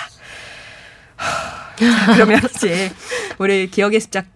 자, 1.76 2.14
그러면 2.14 2.40
이제 2.54 2.90
우리 3.38 3.70
기억의 3.70 4.00
습작 4.00 4.26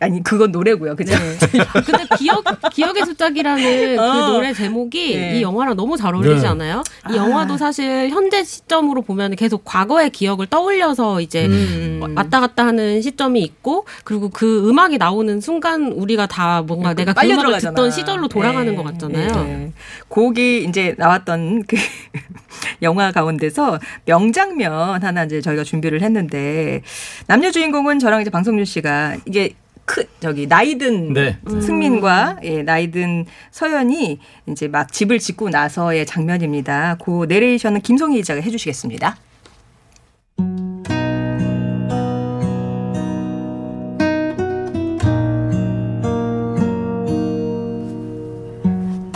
아니 0.00 0.22
그건 0.22 0.52
노래고요, 0.52 0.96
그죠? 0.96 1.12
네. 1.12 1.36
근데 1.84 2.04
기억 2.16 2.44
기억의 2.72 3.04
숫자기라는 3.04 3.98
어. 3.98 4.12
그 4.12 4.32
노래 4.32 4.52
제목이 4.52 5.16
네. 5.16 5.38
이 5.38 5.42
영화랑 5.42 5.76
너무 5.76 5.96
잘 5.96 6.14
어울리지 6.14 6.42
네. 6.42 6.48
않아요? 6.48 6.82
이 7.10 7.12
아. 7.12 7.16
영화도 7.16 7.56
사실 7.56 8.08
현재 8.10 8.44
시점으로 8.44 9.02
보면 9.02 9.34
계속 9.36 9.64
과거의 9.64 10.10
기억을 10.10 10.46
떠올려서 10.46 11.20
이제 11.20 11.46
음. 11.46 12.00
왔다 12.16 12.40
갔다 12.40 12.66
하는 12.66 13.02
시점이 13.02 13.40
있고 13.42 13.86
그리고 14.04 14.28
그 14.28 14.68
음악이 14.68 14.98
나오는 14.98 15.40
순간 15.40 15.92
우리가 15.92 16.26
다 16.26 16.62
뭔가 16.62 16.94
내가 16.94 17.12
그 17.12 17.26
음악을 17.26 17.42
들어가잖아. 17.42 17.74
듣던 17.74 17.90
시절로 17.90 18.28
돌아가는 18.28 18.70
네. 18.70 18.76
것 18.76 18.84
같잖아요. 18.84 19.28
네. 19.44 19.72
곡이 20.08 20.64
이제 20.64 20.94
나왔던 20.98 21.64
그 21.66 21.76
영화 22.82 23.10
가운데서 23.12 23.78
명장면 24.04 25.02
하나 25.02 25.24
이제 25.24 25.40
저희가 25.40 25.64
준비를 25.64 26.02
했는데 26.02 26.82
남녀 27.26 27.50
주인공은 27.50 27.98
저랑 27.98 28.20
이제 28.20 28.30
방송준 28.30 28.64
씨가 28.64 29.16
이게 29.26 29.54
크 29.88 30.04
저기 30.20 30.46
나이든 30.46 31.14
네. 31.14 31.38
승민과 31.48 32.40
예, 32.44 32.62
나이든 32.62 33.24
서연이 33.50 34.20
이제 34.46 34.68
막 34.68 34.92
집을 34.92 35.18
짓고 35.18 35.48
나서의 35.48 36.04
장면입니다. 36.04 36.98
그 37.02 37.24
내레이션은 37.26 37.80
김성희 37.80 38.18
기자가 38.18 38.42
해주시겠습니다. 38.42 39.16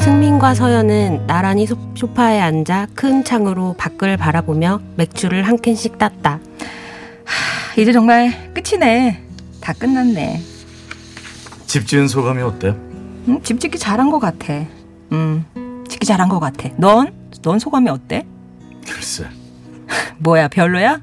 승민과 0.01 0.55
서연은 0.55 1.27
나란히 1.27 1.67
소파에 1.67 2.41
앉아 2.41 2.89
큰 2.95 3.23
창으로 3.23 3.75
밖을 3.77 4.17
바라보며 4.17 4.81
맥주를 4.97 5.43
한 5.43 5.61
캔씩 5.61 5.99
땄다. 5.99 6.41
하, 7.25 7.81
이제 7.81 7.93
정말 7.93 8.33
끝이네. 8.55 9.23
다 9.61 9.75
끝났네. 9.75 10.52
집 11.73 11.87
지은 11.87 12.07
소감이 12.07 12.43
어때? 12.43 12.77
응? 13.29 13.41
집 13.43 13.59
짓기 13.59 13.79
잘한 13.79 14.11
것 14.11 14.19
같아. 14.19 14.53
응, 15.13 15.43
짓기 15.89 16.05
잘한 16.05 16.29
것 16.29 16.39
같아. 16.39 16.69
넌? 16.77 17.15
넌 17.41 17.59
소감이 17.59 17.89
어때? 17.89 18.27
글쎄. 18.87 19.25
뭐야, 20.21 20.49
별로야? 20.49 21.01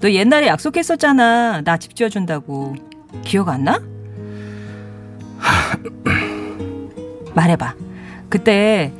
너 0.00 0.10
옛날에 0.10 0.46
약속했었잖아. 0.48 1.62
나 1.62 1.78
집 1.78 1.96
지어준다고. 1.96 2.74
기억 3.24 3.48
안 3.48 3.64
나? 3.64 3.80
말해봐. 7.34 7.74
그때 8.28 8.92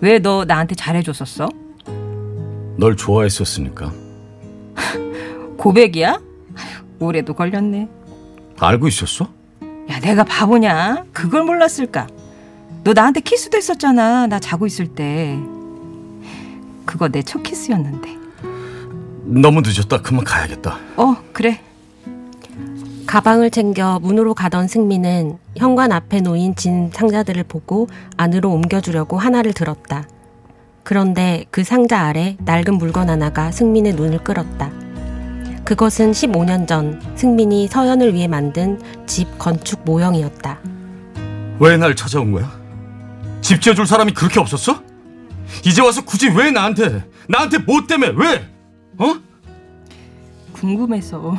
왜 0.00 0.18
너 0.18 0.46
나한테 0.46 0.74
잘해줬었어? 0.76 1.46
널 2.78 2.96
좋아했었으니까. 2.96 3.92
고백이야? 5.58 6.18
올해도 7.00 7.34
걸렸네. 7.34 7.86
알고 8.58 8.88
있었어? 8.88 9.28
야, 9.98 10.00
내가 10.00 10.22
바보냐? 10.24 11.04
그걸 11.12 11.42
몰랐을까? 11.44 12.06
너 12.84 12.92
나한테 12.92 13.20
키스도 13.20 13.56
했었잖아. 13.58 14.26
나 14.28 14.38
자고 14.38 14.66
있을 14.66 14.86
때. 14.86 15.36
그거 16.84 17.08
내 17.08 17.22
첫 17.22 17.42
키스였는데. 17.42 18.16
너무 19.24 19.60
늦었다. 19.60 20.00
그만 20.00 20.24
가야겠다. 20.24 20.78
어, 20.96 21.16
그래. 21.32 21.60
가방을 23.06 23.50
챙겨 23.50 23.98
문으로 24.00 24.34
가던 24.34 24.68
승민은 24.68 25.38
현관 25.56 25.92
앞에 25.92 26.20
놓인 26.20 26.54
진 26.54 26.90
상자들을 26.92 27.42
보고 27.44 27.88
안으로 28.16 28.50
옮겨주려고 28.52 29.18
하나를 29.18 29.52
들었다. 29.54 30.06
그런데 30.84 31.44
그 31.50 31.64
상자 31.64 32.00
아래 32.02 32.36
낡은 32.44 32.74
물건 32.78 33.10
하나가 33.10 33.50
승민의 33.50 33.94
눈을 33.94 34.18
끌었다. 34.24 34.70
그것은 35.72 36.12
15년 36.12 36.66
전 36.66 36.98
승민이 37.14 37.68
서연을 37.68 38.14
위해 38.14 38.26
만든 38.26 38.80
집 39.06 39.38
건축 39.38 39.82
모형이었다. 39.84 40.58
왜 41.60 41.76
날 41.76 41.94
찾아온 41.94 42.32
거야? 42.32 42.50
집 43.42 43.60
지어줄 43.60 43.86
사람이 43.86 44.14
그렇게 44.14 44.40
없었어? 44.40 44.82
이제 45.66 45.82
와서 45.82 46.02
굳이 46.02 46.30
왜 46.30 46.50
나한테 46.50 47.04
나한테 47.28 47.58
뭐 47.58 47.86
때문에 47.86 48.12
왜? 48.16 48.48
어? 48.96 49.14
궁금해서. 50.54 51.36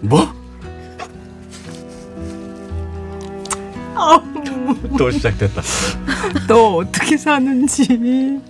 뭐? 0.00 0.32
또 4.96 5.10
시작됐다. 5.10 5.60
너 6.48 6.76
어떻게 6.76 7.18
사는지 7.18 8.40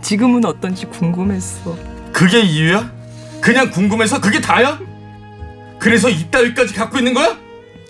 지금은 0.00 0.42
어떤지 0.46 0.86
궁금했어. 0.86 1.76
그게 2.12 2.40
이유야? 2.40 3.01
그냥 3.42 3.70
궁금해서 3.70 4.20
그게 4.20 4.40
다야? 4.40 4.78
그래서 5.80 6.08
이따위까지 6.08 6.74
갖고 6.74 6.98
있는 6.98 7.12
거야? 7.12 7.36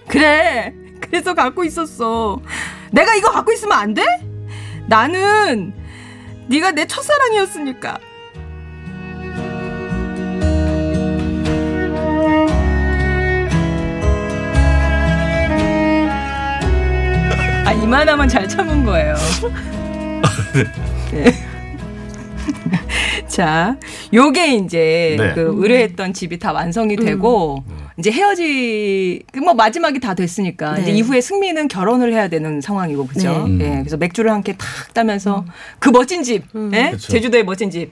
그래. 0.09 0.73
그래서 0.99 1.35
갖고 1.35 1.63
있었어. 1.63 2.41
내가 2.91 3.15
이거 3.15 3.31
갖고 3.31 3.53
있으면 3.53 3.79
안 3.79 3.93
돼? 3.93 4.03
나는 4.89 5.75
네가 6.49 6.71
내 6.73 6.87
첫사랑이었으니까. 6.87 7.99
아 17.67 17.73
이만하면 17.73 18.27
잘 18.29 18.49
참은 18.49 18.85
거예요. 18.85 19.15
네. 21.13 21.42
자, 23.33 23.79
요게 24.13 24.57
이제 24.57 25.17
네. 25.19 25.33
그 25.33 25.55
의뢰했던 25.57 26.13
집이 26.13 26.39
다 26.39 26.53
완성이 26.53 26.97
되고 26.97 27.65
음. 27.67 27.87
이제 27.99 28.11
헤어지 28.11 29.23
그뭐 29.33 29.55
마지막이 29.55 30.01
다 30.01 30.13
됐으니까 30.13 30.75
네. 30.75 30.83
이제 30.83 30.91
이후에 30.93 31.23
승민은 31.23 31.69
결혼을 31.69 32.13
해야 32.13 32.29
되는 32.29 32.61
상황이고 32.61 33.07
그죠? 33.07 33.49
네. 33.49 33.65
예. 33.65 33.79
그래서 33.79 33.97
맥주를 33.97 34.31
함께 34.31 34.55
탁 34.59 34.69
따면서 34.93 35.41
음. 35.41 35.53
그 35.79 35.89
멋진 35.89 36.23
집, 36.23 36.45
음. 36.55 36.73
예? 36.75 36.95
제주도의 36.99 37.45
멋진 37.45 37.71
집. 37.71 37.91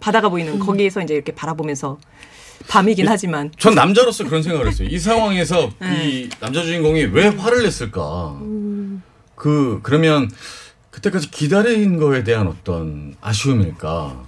바다가 0.00 0.30
보이는 0.30 0.58
거기에서 0.58 1.02
이제 1.02 1.12
이렇게 1.12 1.32
바라보면서 1.34 1.98
밤이긴 2.68 3.06
하지만 3.06 3.52
전 3.58 3.74
남자로서 3.74 4.24
그런 4.24 4.42
생각을 4.42 4.66
했어요. 4.66 4.88
이 4.90 4.98
상황에서 4.98 5.68
네. 5.78 6.08
이 6.08 6.28
남자 6.40 6.62
주인공이 6.62 7.04
왜 7.12 7.28
화를 7.28 7.62
냈을까? 7.62 8.40
그 9.34 9.80
그러면 9.82 10.30
그때까지 10.90 11.30
기다린 11.30 11.98
거에 11.98 12.24
대한 12.24 12.48
어떤 12.48 13.14
아쉬움일까? 13.20 14.24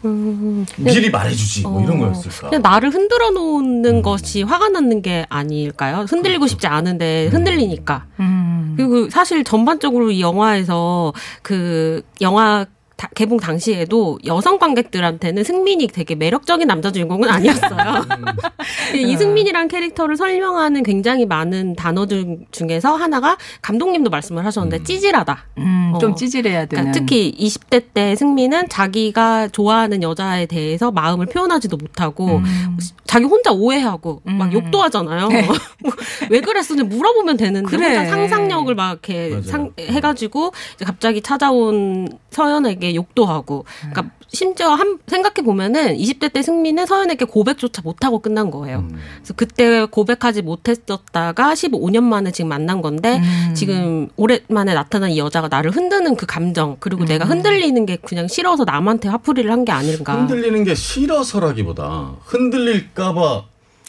미리 0.78 1.10
말해주지 1.10 1.62
뭐 1.62 1.82
이런 1.82 1.98
거였을까? 1.98 2.50
그냥 2.50 2.62
나를 2.62 2.90
흔들어 2.90 3.30
놓는 3.30 4.02
것이 4.02 4.42
화가 4.42 4.68
나는 4.68 5.02
게 5.02 5.26
아닐까요? 5.28 6.06
흔들리고 6.08 6.46
싶지 6.46 6.68
않은데 6.68 7.26
흔들리니까. 7.28 8.06
음. 8.20 8.74
그리고 8.76 9.10
사실 9.10 9.42
전반적으로 9.44 10.12
이 10.12 10.20
영화에서 10.20 11.12
그 11.42 12.02
영화 12.20 12.64
다- 13.02 13.08
개봉 13.16 13.38
당시에도 13.38 14.16
여성 14.26 14.58
관객들한테는 14.58 15.42
승민이 15.42 15.88
되게 15.88 16.14
매력적인 16.14 16.68
남자 16.68 16.92
주인공은 16.92 17.28
아니었어요. 17.28 18.06
이 18.94 19.16
승민이란 19.16 19.66
캐릭터를 19.66 20.16
설명하는 20.16 20.84
굉장히 20.84 21.26
많은 21.26 21.74
단어들 21.74 22.38
중에서 22.52 22.94
하나가 22.94 23.36
감독님도 23.60 24.08
말씀을 24.08 24.44
하셨는데 24.44 24.84
찌질하다. 24.84 25.46
음, 25.58 25.94
좀 26.00 26.12
어. 26.12 26.14
찌질해야 26.14 26.66
되는. 26.66 26.92
그러니까 26.92 26.92
특히 26.92 27.34
20대 27.36 27.86
때 27.92 28.14
승민은 28.14 28.68
자기가 28.68 29.48
좋아하는 29.48 30.04
여자에 30.04 30.46
대해서 30.46 30.92
마음을 30.92 31.26
표현하지도 31.26 31.76
못하고 31.76 32.36
음. 32.36 32.78
자기 33.04 33.24
혼자 33.24 33.50
오해하고 33.50 34.22
막 34.24 34.52
욕도 34.52 34.80
하잖아요. 34.82 35.28
왜 36.30 36.40
그랬어? 36.40 36.74
그냥 36.76 36.88
물어보면 36.88 37.36
되는데 37.36 37.68
네. 37.68 37.76
그래. 37.76 37.96
혼자 37.96 38.10
상상력을 38.10 38.72
막 38.76 38.92
이렇게. 38.92 39.42
상, 39.42 39.72
해가지고 39.80 40.52
이제 40.76 40.84
갑자기 40.84 41.20
찾아온 41.20 42.06
서연에게 42.30 42.91
욕도 42.94 43.24
하고. 43.26 43.64
그러니까 43.80 44.10
심지어 44.28 44.70
한 44.70 44.98
생각해 45.06 45.44
보면은 45.44 45.96
20대 45.96 46.32
때 46.32 46.40
승민은 46.42 46.86
서연에게 46.86 47.26
고백조차 47.26 47.82
못 47.82 48.02
하고 48.04 48.18
끝난 48.20 48.50
거예요. 48.50 48.78
음. 48.78 48.98
그래서 49.18 49.34
그때 49.34 49.84
고백하지 49.84 50.40
못했었다가 50.42 51.52
15년 51.54 52.02
만에 52.02 52.30
지금 52.30 52.48
만난 52.48 52.80
건데 52.80 53.18
음. 53.18 53.54
지금 53.54 54.08
오랜만에 54.16 54.72
나타난 54.74 55.10
이 55.10 55.18
여자가 55.18 55.48
나를 55.48 55.70
흔드는 55.70 56.16
그 56.16 56.24
감정 56.26 56.76
그리고 56.80 57.02
음. 57.02 57.06
내가 57.06 57.26
흔들리는 57.26 57.84
게 57.86 57.96
그냥 57.96 58.26
싫어서 58.28 58.64
남한테 58.64 59.08
화풀이를 59.08 59.50
한 59.50 59.62
게 59.64 59.70
아닌가. 59.72 60.14
흔들리는 60.16 60.64
게 60.64 60.74
싫어서라기보다 60.74 62.14
흔들릴까봐 62.24 63.44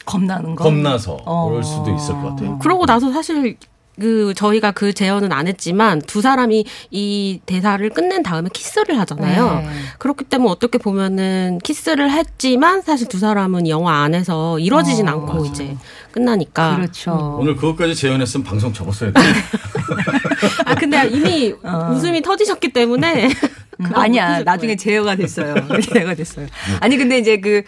겁나는 0.05 0.55
거. 0.55 0.63
겁나서 0.65 1.17
어. 1.25 1.47
그럴 1.49 1.63
수도 1.63 1.91
있을 1.95 2.13
것 2.15 2.29
같아요. 2.31 2.59
그러고 2.59 2.85
나서 2.85 3.11
사실 3.11 3.55
그 3.99 4.33
저희가 4.35 4.71
그 4.71 4.93
재현은 4.93 5.31
안 5.31 5.47
했지만 5.47 6.01
두 6.01 6.21
사람이 6.21 6.65
이 6.91 7.39
대사를 7.45 7.87
끝낸 7.91 8.23
다음에 8.23 8.49
키스를 8.51 8.97
하잖아요. 8.99 9.59
네. 9.61 9.69
그렇기 9.99 10.25
때문에 10.25 10.49
어떻게 10.51 10.77
보면은 10.77 11.59
키스를 11.63 12.09
했지만 12.11 12.81
사실 12.81 13.07
두 13.07 13.19
사람은 13.19 13.67
영화 13.67 14.01
안에서 14.03 14.57
이루어지진 14.59 15.07
어, 15.07 15.11
않고 15.11 15.27
맞아요. 15.33 15.45
이제 15.45 15.77
끝나니까. 16.11 16.77
그렇죠. 16.77 17.37
오늘 17.39 17.55
그것까지 17.55 17.93
재현했으면 17.95 18.43
방송 18.43 18.73
접었어야 18.73 19.11
돼. 19.11 19.21
아 20.65 20.75
근데 20.75 21.07
이미 21.09 21.53
어. 21.63 21.91
웃음이 21.93 22.21
터지셨기 22.21 22.69
때문에 22.73 23.27
음, 23.79 23.85
아니야. 23.93 24.43
나중에. 24.43 24.75
제어가 24.75 25.15
됐어요. 25.15 25.55
제어가 25.93 26.15
됐어요. 26.15 26.47
아니 26.79 26.97
근데 26.97 27.19
이제 27.19 27.37
그 27.39 27.63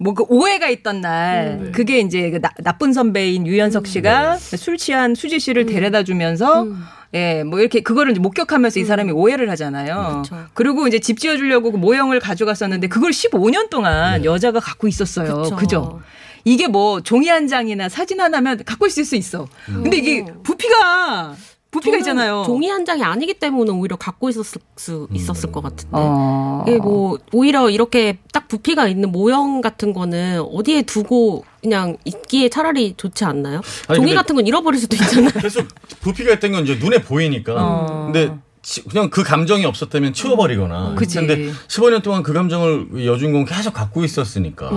뭐 0.00 0.14
그 0.14 0.24
오해가 0.28 0.68
있던 0.70 1.02
날 1.02 1.60
네. 1.62 1.70
그게 1.72 2.00
이제 2.00 2.30
그 2.30 2.40
나, 2.40 2.50
나쁜 2.64 2.92
선배인 2.92 3.46
유연석 3.46 3.86
씨가 3.86 4.36
술 4.38 4.78
취한 4.78 5.14
수지 5.14 5.38
씨를 5.38 5.66
데려다 5.66 6.02
주면서 6.02 6.66
예, 7.12 7.42
뭐 7.44 7.60
이렇게 7.60 7.80
그거를 7.80 8.12
이제 8.12 8.20
목격하면서 8.20 8.80
이 8.80 8.84
사람이 8.84 9.12
오해를 9.12 9.50
하잖아요. 9.50 10.22
그쵸. 10.22 10.36
그리고 10.54 10.86
이제 10.86 10.98
집 11.00 11.18
지어 11.18 11.36
주려고 11.36 11.70
그 11.72 11.76
모형을 11.76 12.18
가져갔었는데 12.20 12.88
그걸 12.88 13.10
15년 13.10 13.68
동안 13.68 14.24
여자가 14.24 14.60
갖고 14.60 14.88
있었어요. 14.88 15.42
그쵸. 15.42 15.56
그죠? 15.56 16.00
이게 16.44 16.66
뭐 16.68 17.00
종이 17.00 17.28
한 17.28 17.46
장이나 17.46 17.88
사진 17.88 18.20
하나면 18.20 18.64
갖고 18.64 18.86
있을 18.86 19.04
수 19.04 19.16
있어. 19.16 19.46
근데 19.66 19.98
이게 19.98 20.24
부피가 20.42 21.34
부피가 21.70 21.98
있잖아요. 21.98 22.42
종이 22.46 22.68
한 22.68 22.84
장이 22.84 23.02
아니기 23.04 23.34
때문에 23.34 23.70
오히려 23.70 23.94
갖고 23.96 24.28
있었을 24.28 24.60
수 24.76 25.06
있었을 25.12 25.52
것 25.52 25.62
같은데. 25.62 25.88
어. 25.92 26.64
이게 26.66 26.78
뭐 26.78 27.18
오히려 27.32 27.70
이렇게 27.70 28.18
딱 28.32 28.48
부피가 28.48 28.88
있는 28.88 29.12
모형 29.12 29.60
같은 29.60 29.92
거는 29.92 30.40
어디에 30.52 30.82
두고 30.82 31.44
그냥 31.62 31.96
있기에 32.04 32.48
차라리 32.48 32.94
좋지 32.96 33.24
않나요? 33.24 33.60
아니, 33.86 33.96
종이 33.98 34.14
같은 34.14 34.34
건 34.34 34.46
잃어버릴 34.46 34.80
수도 34.80 34.96
있잖아요. 34.96 35.30
계속 35.40 35.66
부피가 36.00 36.32
있던 36.34 36.52
건 36.52 36.64
이제 36.64 36.74
눈에 36.76 37.02
보이니까. 37.02 37.54
어. 37.56 38.04
근데 38.06 38.26
치- 38.26 38.32
그냥 38.90 39.08
그 39.08 39.22
감정이 39.22 39.64
없었다면 39.64 40.12
치워버리거나. 40.12 40.94
그치. 40.96 41.16
근데 41.16 41.50
15년 41.68 42.02
동안 42.02 42.22
그 42.22 42.32
감정을 42.32 42.88
이 42.96 43.06
여주인공 43.06 43.46
계속 43.46 43.72
갖고 43.72 44.04
있었으니까. 44.04 44.68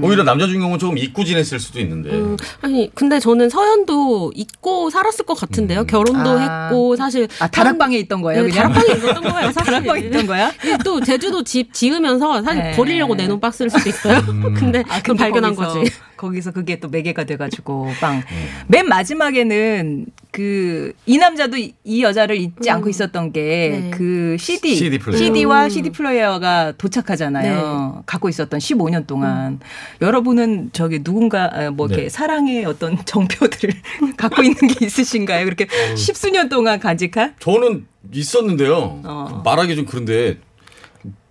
오히려 0.00 0.22
남자 0.22 0.46
주인공은 0.46 0.78
조금 0.78 0.96
잊고 0.96 1.24
지냈을 1.24 1.58
수도 1.58 1.80
있는데. 1.80 2.10
음, 2.10 2.36
아니 2.62 2.90
근데 2.94 3.18
저는 3.18 3.48
서연도 3.50 4.32
잊고 4.34 4.90
살았을 4.90 5.26
것 5.26 5.34
같은데요. 5.34 5.80
음. 5.80 5.86
결혼도 5.86 6.30
아. 6.38 6.64
했고 6.66 6.94
사실 6.96 7.26
아 7.40 7.48
다락방에 7.48 7.98
있던 7.98 8.22
거예요, 8.22 8.42
네, 8.44 8.50
그냥? 8.50 8.72
다락방에 8.72 8.98
있었던 8.98 9.22
거예요. 9.22 9.52
사실. 9.52 9.72
다락방에 9.72 10.00
있던 10.06 10.26
거야? 10.26 10.52
예, 10.64 10.78
또 10.84 11.00
제주도 11.00 11.42
집 11.42 11.72
지으면서 11.72 12.42
사실 12.42 12.62
네. 12.62 12.70
버리려고 12.72 13.14
내놓은 13.16 13.40
박스일 13.40 13.70
수도 13.70 13.88
있어요. 13.88 14.22
근데 14.54 14.84
아, 14.88 15.00
그걸 15.00 15.16
발견한 15.16 15.54
거기서, 15.56 15.80
거지. 15.80 15.92
거기서 16.16 16.52
그게 16.52 16.80
또 16.80 16.88
매개가 16.88 17.24
돼가지고 17.24 17.90
빵. 18.00 18.22
맨 18.68 18.86
마지막에는 18.88 20.06
그 20.32 20.92
이 21.06 21.18
남자도 21.18 21.56
이, 21.56 21.74
이 21.84 22.02
여자를 22.02 22.36
잊지 22.36 22.68
않고 22.70 22.88
있었던 22.88 23.32
게 23.32 23.78
네. 23.80 23.90
그 23.90 24.36
CD, 24.38 24.74
CD 24.74 24.98
플레이어. 24.98 25.18
CD와 25.18 25.68
CD 25.68 25.90
플레이어가 25.90 26.72
도착하잖아요. 26.72 28.02
갖고 28.06 28.28
있었던 28.28 28.58
15년 28.58 29.06
동안 29.06 29.60
여러분은 30.02 30.70
저기 30.72 31.02
누군가 31.02 31.50
아, 31.52 31.70
뭐 31.70 31.86
이렇게 31.86 32.04
네. 32.04 32.08
사랑의 32.08 32.64
어떤 32.64 32.96
정표들을 33.06 33.72
갖고 34.16 34.42
있는 34.42 34.56
게 34.68 34.84
있으신가요? 34.86 35.44
그렇게 35.44 35.66
십수년 35.96 36.48
동안 36.48 36.80
간직한? 36.80 37.34
저는 37.38 37.86
있었는데요. 38.12 39.00
어. 39.04 39.42
말하기 39.44 39.76
좀 39.76 39.84
그런데 39.86 40.38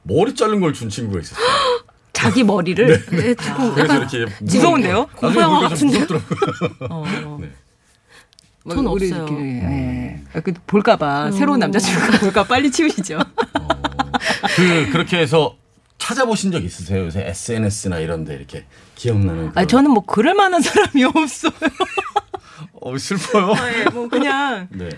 머리 0.04 0.36
자른 0.36 0.60
걸 0.60 0.74
준 0.74 0.90
친구가 0.90 1.20
있었어요. 1.20 1.46
자기 2.16 2.44
머리를 2.44 3.06
네, 3.12 3.36
조금 3.36 3.76
그래서 3.76 3.94
약간 3.94 4.10
이렇게 4.10 4.34
무서운데요? 4.40 5.08
공포 5.16 5.42
영화 5.42 5.68
같은데요? 5.68 6.08
어. 6.90 7.04
네. 7.42 7.50
전 8.68 8.88
우리 8.88 9.12
없어요. 9.12 9.28
이렇게, 9.28 9.44
예. 10.34 10.42
그 10.42 10.54
볼까봐 10.66 11.32
새로운 11.32 11.60
남자친구 11.60 12.18
볼까 12.20 12.44
봐 12.44 12.48
빨리 12.48 12.72
치우시죠. 12.72 13.20
그 14.56 14.90
그렇게 14.92 15.18
해서 15.20 15.56
찾아보신 15.98 16.52
적 16.52 16.64
있으세요? 16.64 17.06
요새 17.06 17.26
SNS나 17.28 18.00
이런데 18.00 18.34
이렇게 18.34 18.66
기억나는. 18.96 19.52
아 19.54 19.66
저는 19.66 19.92
뭐 19.92 20.04
그럴 20.06 20.34
만한 20.34 20.62
사람이 20.62 21.04
없어요. 21.04 21.52
어 22.88 22.96
슬퍼요. 23.00 23.56
예, 23.80 23.90
뭐 23.90 24.08
그냥 24.08 24.68
네. 24.72 24.90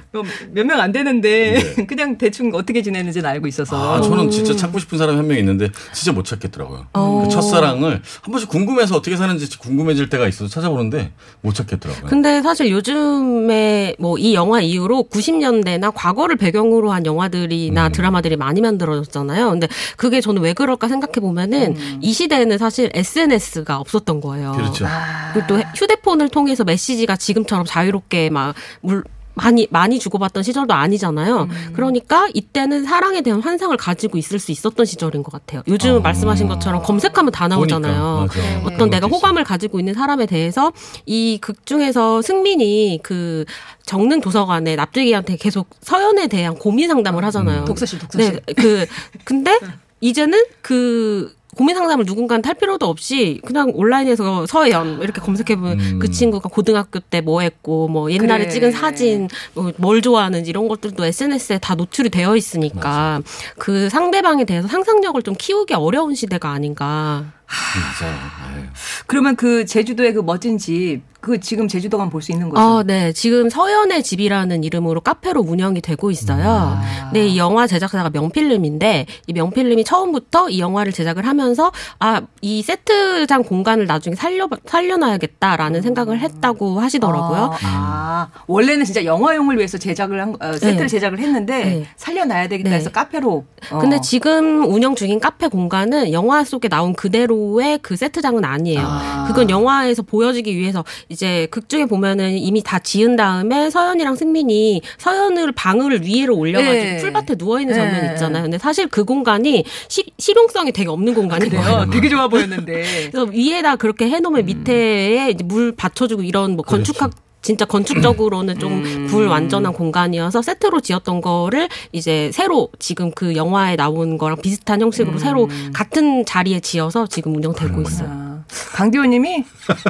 몇명 0.52 0.78
안 0.82 0.91
되는데 0.91 1.73
네. 1.76 1.86
그냥 1.88 2.17
대충 2.17 2.52
어떻게 2.54 2.82
지내는지는 2.82 3.30
알고 3.30 3.47
있어서. 3.47 3.95
아, 3.95 4.02
저는 4.02 4.30
진짜 4.30 4.54
찾고 4.54 4.78
싶은 4.80 4.97
사람이 4.97 5.15
한 5.17 5.26
명 5.28 5.38
있는데 5.38 5.69
진짜 5.93 6.12
못 6.12 6.26
찾겠더라고요. 6.26 6.88
어. 6.93 7.21
그 7.23 7.30
첫사랑을 7.30 8.02
한 8.21 8.32
번씩 8.32 8.50
궁금해서 8.50 8.97
어떻게 8.97 9.15
사는지 9.15 9.58
궁금해질 9.58 10.10
때가 10.10 10.28
있어서 10.28 10.50
찾아보는데 10.50 11.13
못 11.41 11.56
찾겠더라고요. 11.56 12.08
근데 12.08 12.41
사실 12.41 12.69
요즘에 12.71 13.95
뭐 14.00 14.17
이 14.19 14.34
영화 14.34 14.60
이후로 14.60 15.06
90년대나 15.12 15.91
과거를 15.95 16.36
배경으로 16.38 16.91
한 16.91 17.06
영화들이나 17.06 17.88
음. 17.88 17.91
드라마들이 17.93 18.36
많이 18.36 18.60
만들어졌잖아요. 18.62 19.50
근데 19.52 19.67
그게 19.95 20.19
저는 20.21 20.41
왜 20.41 20.52
그럴까 20.54 20.88
생각해 20.89 21.13
보면은 21.21 21.78
이 22.02 22.12
시대에는 22.12 22.58
사실 22.58 22.89
SNS가 22.93 23.78
없었던 23.78 24.19
거예요. 24.21 24.52
그렇죠. 24.54 24.86
아, 24.88 25.32
그리고 25.34 25.47
또 25.47 25.60
휴대폰을 25.76 26.30
통해서 26.30 26.63
메시지가 26.63 27.15
지금처럼 27.15 27.65
자유롭게 27.78 28.30
막 28.32 28.56
물, 28.82 29.04
많이 29.36 29.68
많이 29.70 30.00
주고받던 30.00 30.42
시절도 30.42 30.74
아니잖아요. 30.74 31.44
음. 31.44 31.74
그러니까 31.74 32.28
이때는 32.34 32.84
사랑에 32.86 33.22
대한 33.22 33.40
환상을 33.40 33.76
가지고 33.78 34.18
있을 34.18 34.40
수 34.40 34.52
있었던 34.52 34.84
시절인 34.84 35.22
것 35.22 35.32
같아요. 35.32 35.62
요즘 35.68 35.98
아. 35.98 36.00
말씀하신 36.00 36.48
것처럼 36.48 36.82
검색하면 36.82 37.32
다 37.32 37.48
나오잖아요. 37.48 38.28
맞아. 38.28 38.42
어떤 38.66 38.90
내가 38.90 39.06
호감을 39.08 39.44
가지고 39.44 39.78
있는 39.80 39.94
사람에 39.94 40.26
대해서 40.26 40.72
이 41.06 41.38
극 41.40 41.68
중에서 41.68 42.24
승민이 42.24 43.02
그 43.04 43.46
적는 43.86 44.22
도서관에 44.22 44.76
납득이한테 44.76 45.38
계속 45.38 45.70
서연에 45.82 46.26
대한 46.28 46.56
고민 46.56 46.88
상담을 46.90 47.24
하잖아요. 47.26 47.60
음. 47.60 47.66
독서실 47.66 48.00
독서실. 48.00 48.42
네, 48.48 48.54
그 48.54 48.88
근데 49.24 49.60
이제는 50.02 50.46
그 50.63 51.37
고민 51.58 51.76
상담을 51.76 52.06
누군가는 52.06 52.41
탈 52.41 52.54
필요도 52.54 52.86
없이 52.86 53.41
그냥 53.46 53.72
온라인에서 53.74 54.46
서연 54.46 55.02
이렇게 55.02 55.20
검색해보면 55.22 55.80
음. 55.80 56.00
그 56.00 56.10
친구가 56.12 56.50
고등학교 56.50 57.00
때 57.00 57.22
뭐 57.22 57.41
했고 57.41 57.88
뭐 57.88 58.12
옛날에 58.12 58.43
그래. 58.43 58.50
찍은 58.50 58.72
사진 58.72 59.28
뭐 59.54 59.72
뭘 59.78 60.02
좋아하는지 60.02 60.50
이런 60.50 60.67
것들도 60.67 61.04
SNS에 61.04 61.58
다 61.60 61.76
노출이 61.76 62.10
되어 62.10 62.36
있으니까 62.38 63.22
그 63.58 63.89
상대방에 63.89 64.46
대해서 64.46 64.67
상상력을 64.67 65.22
좀 65.24 65.34
키우기 65.38 65.74
어려운 65.74 66.13
시대가 66.15 66.52
아닌가. 66.52 67.26
맞아요. 67.48 68.14
아유. 68.46 68.64
그러면 69.06 69.36
그 69.36 69.66
제주도의 69.66 70.14
그 70.14 70.20
멋진 70.20 70.58
집, 70.58 71.02
그 71.22 71.40
지금 71.40 71.68
제주도 71.68 71.98
가면 71.98 72.12
볼 72.12 72.22
수 72.22 72.32
있는 72.32 72.50
거죠? 72.50 72.62
어, 72.62 72.84
네. 72.84 73.12
지금 73.14 73.50
서연의 73.50 74.04
집이라는 74.04 74.64
이름으로 74.64 75.02
카페로 75.02 75.42
운영이 75.42 75.82
되고 75.82 76.12
있어요. 76.12 76.78
아. 76.80 77.10
네, 77.14 77.28
이 77.28 77.38
영화 77.38 77.68
제작사가 77.68 78.10
명필름인데 78.10 79.06
이 79.28 79.34
명필름이 79.34 79.84
처음부터 79.84 80.50
이 80.50 80.60
영화를 80.60 80.92
제작을 80.92 81.26
하면서 81.26 81.72
아, 82.00 82.22
이 82.42 82.62
세트장 82.62 83.44
공간을 83.44 83.86
나중에 83.88 84.16
살려 84.16 84.48
살려놔야겠다라는 84.66 85.82
생각을 85.82 86.20
했다고 86.20 86.80
하시더라고요. 86.82 87.52
아, 87.54 87.58
아, 87.64 88.28
원래는 88.48 88.86
진짜 88.86 89.04
영화용을 89.06 89.58
위해서 89.58 89.78
제작을 89.78 90.22
한, 90.22 90.36
어, 90.40 90.54
세트를 90.54 90.78
네. 90.82 90.88
제작을 90.88 91.20
했는데 91.20 91.64
네. 91.66 91.88
살려놔야 91.96 92.48
되겠다 92.50 92.70
네. 92.70 92.76
해서 92.76 92.92
카페로. 92.92 93.46
어. 93.72 93.80
근데 93.80 94.00
지금 94.02 94.66
운영 94.72 94.96
중인 94.96 95.20
카페 95.20 95.48
공간은 95.48 96.12
영화 96.14 96.44
속에 96.44 96.68
나온 96.68 96.94
그대로 96.94 97.37
의그 97.38 97.95
세트장은 97.95 98.43
아니에요. 98.43 98.80
아. 98.82 99.26
그건 99.28 99.50
영화에서 99.50 100.02
보여지기 100.02 100.56
위해서 100.56 100.84
이제 101.10 101.47
극 101.52 101.69
중에 101.69 101.86
보면은 101.86 102.38
이미 102.38 102.62
다 102.63 102.80
지은 102.80 103.15
다음에 103.15 103.69
서연이랑 103.69 104.15
승민이 104.15 104.82
서연을 104.97 105.52
방을 105.54 106.04
위로 106.06 106.38
올려가지고 106.38 106.84
네. 106.84 106.97
풀밭에 106.97 107.36
누워 107.36 107.60
있는 107.60 107.76
장면 107.76 108.06
네. 108.06 108.12
있잖아요. 108.13 108.43
근데 108.43 108.58
사실 108.58 108.88
그 108.88 109.04
공간이 109.04 109.63
시, 109.88 110.06
실용성이 110.17 110.71
되게 110.71 110.89
없는 110.89 111.13
공간이에요. 111.13 111.89
되게 111.91 112.10
좋아 112.10 112.28
보였는데. 112.28 113.10
그래서 113.12 113.30
위에다 113.32 113.76
그렇게 113.76 114.10
해놓으면 114.10 114.45
밑에에 114.45 115.30
이제 115.32 115.43
물 115.43 115.76
받쳐주고 115.76 116.23
이런 116.23 116.56
뭐 116.56 116.63
건축학 116.63 117.27
진짜 117.48 117.64
건축적으로는 117.64 118.60
좀 118.60 118.84
음. 118.84 119.08
불완전한 119.10 119.72
공간이어서 119.72 120.42
세트로 120.42 120.82
지었던 120.82 121.22
거를 121.22 121.70
이제 121.94 122.30
새로 122.34 122.68
지금 122.78 123.10
그 123.12 123.38
영화에 123.38 123.78
나온 123.78 124.18
거랑 124.18 124.42
비슷한 124.42 124.82
형식으로 124.82 125.18
새로 125.18 125.48
같은 125.74 126.26
자리에 126.26 126.60
지어서 126.60 127.08
지금 127.08 127.34
운영되고 127.38 127.82
있어요. 127.84 128.10
아, 128.12 128.44
강디호님이 128.74 129.46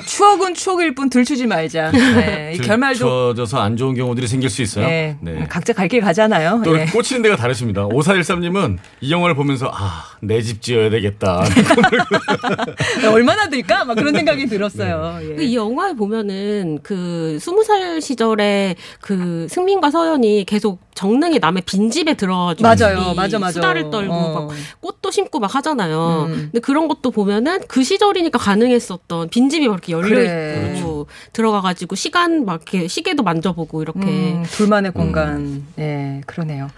추억은 0.05 0.53
추억일 0.53 0.93
뿐 0.93 1.09
들추지 1.09 1.47
말자. 1.47 1.89
네, 1.97 2.53
이 2.53 2.59
결말도 2.59 2.99
추워져서 2.99 3.59
안 3.59 3.75
좋은 3.75 3.95
경우들이 3.95 4.27
생길 4.27 4.51
수 4.51 4.61
있어요. 4.61 4.85
네, 4.85 5.17
네. 5.21 5.45
각자 5.49 5.73
갈 5.73 5.87
길 5.87 6.01
가잖아요. 6.01 6.61
또 6.65 6.77
예. 6.77 6.85
꽂히는 6.85 7.21
데가 7.23 7.37
다르십니다. 7.37 7.87
5413님은 7.87 8.77
이 9.01 9.11
영화를 9.11 9.35
보면서 9.35 9.71
아, 9.73 10.03
내 10.21 10.41
집 10.41 10.61
지어야 10.61 10.89
되겠다. 10.89 11.43
얼마나 13.11 13.47
들까? 13.49 13.85
막 13.85 13.95
그런 13.95 14.13
생각이 14.13 14.47
들었어요. 14.47 15.19
예. 15.21 15.35
그이 15.35 15.55
영화에 15.55 15.93
보면은 15.93 16.79
그 16.83 17.37
스무 17.41 17.63
살 17.63 18.01
시절에 18.01 18.75
그 19.01 19.47
승민과 19.49 19.91
서연이 19.91 20.45
계속 20.45 20.79
정릉에 20.95 21.37
남의 21.39 21.63
빈집에 21.65 22.15
들어가지고 22.15 22.67
맞아요. 22.67 23.13
맞아, 23.13 23.37
맞아. 23.37 23.53
수다를 23.53 23.89
떨고 23.91 24.13
어. 24.13 24.47
막 24.47 24.55
꽃도 24.81 25.11
심고 25.11 25.39
막 25.39 25.53
하잖아요. 25.55 26.25
음. 26.29 26.33
근데 26.51 26.59
그런 26.59 26.87
것도 26.87 27.11
보면은 27.11 27.59
그 27.67 27.83
시절이니까 27.83 28.39
가능했었던 28.39 29.29
빈집이 29.29 29.67
막 29.67 29.73
이렇게 29.75 29.93
열려 29.93 30.07
그래. 30.09 30.73
있고 30.77 31.07
들어가 31.33 31.61
가지고 31.61 31.95
시간 31.95 32.45
막 32.45 32.63
이렇게 32.71 32.87
시계도 32.87 33.21
만져보고 33.23 33.81
이렇게 33.83 33.99
음, 34.07 34.43
둘만의 34.49 34.91
공간. 34.93 35.63
예, 35.77 36.21
그러네요. 36.25 36.69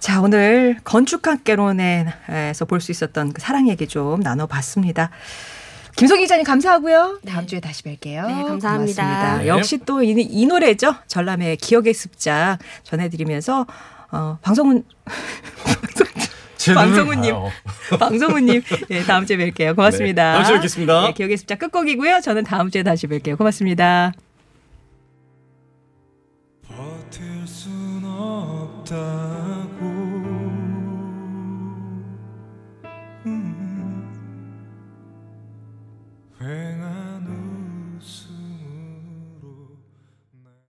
자, 0.00 0.20
오늘 0.20 0.78
건축학개론에서 0.84 2.64
볼 2.68 2.80
수 2.80 2.92
있었던 2.92 3.32
그 3.32 3.40
사랑 3.40 3.68
얘기 3.68 3.86
좀 3.88 4.20
나눠봤습니다. 4.20 5.10
김성기 5.96 6.22
기자님 6.24 6.44
감사하고요. 6.44 7.18
다음 7.26 7.46
주에 7.48 7.58
다시 7.58 7.82
뵐게요. 7.82 8.26
네, 8.26 8.44
감사합니다. 8.44 9.02
고맙습니다. 9.02 9.38
네. 9.38 9.48
역시 9.48 9.78
또이 9.78 10.46
노래죠. 10.46 10.94
전람의 11.08 11.56
기억의 11.56 11.92
습작 11.94 12.58
전해드리면서 12.84 13.66
어, 14.12 14.38
방송은. 14.42 14.84
봐요. 16.74 17.50
방송우님, 17.98 18.62
예, 18.90 19.02
다음 19.04 19.24
주에 19.26 19.36
뵐게요. 19.38 19.74
고맙습니다. 19.74 20.22
네, 20.24 20.32
다음 20.34 20.44
주에 20.44 20.54
뵙겠습니다. 20.56 21.00
네, 21.06 21.12
기억의 21.14 21.36
습작 21.38 21.58
끝곡이고요. 21.60 22.20
저는 22.20 22.44
다음 22.44 22.70
주에 22.70 22.82
다시 22.82 23.06
뵐게요. 23.06 23.38
고맙습니다. 23.38 24.12
버틸 26.68 27.46
순 27.46 28.02
없다 28.04 29.37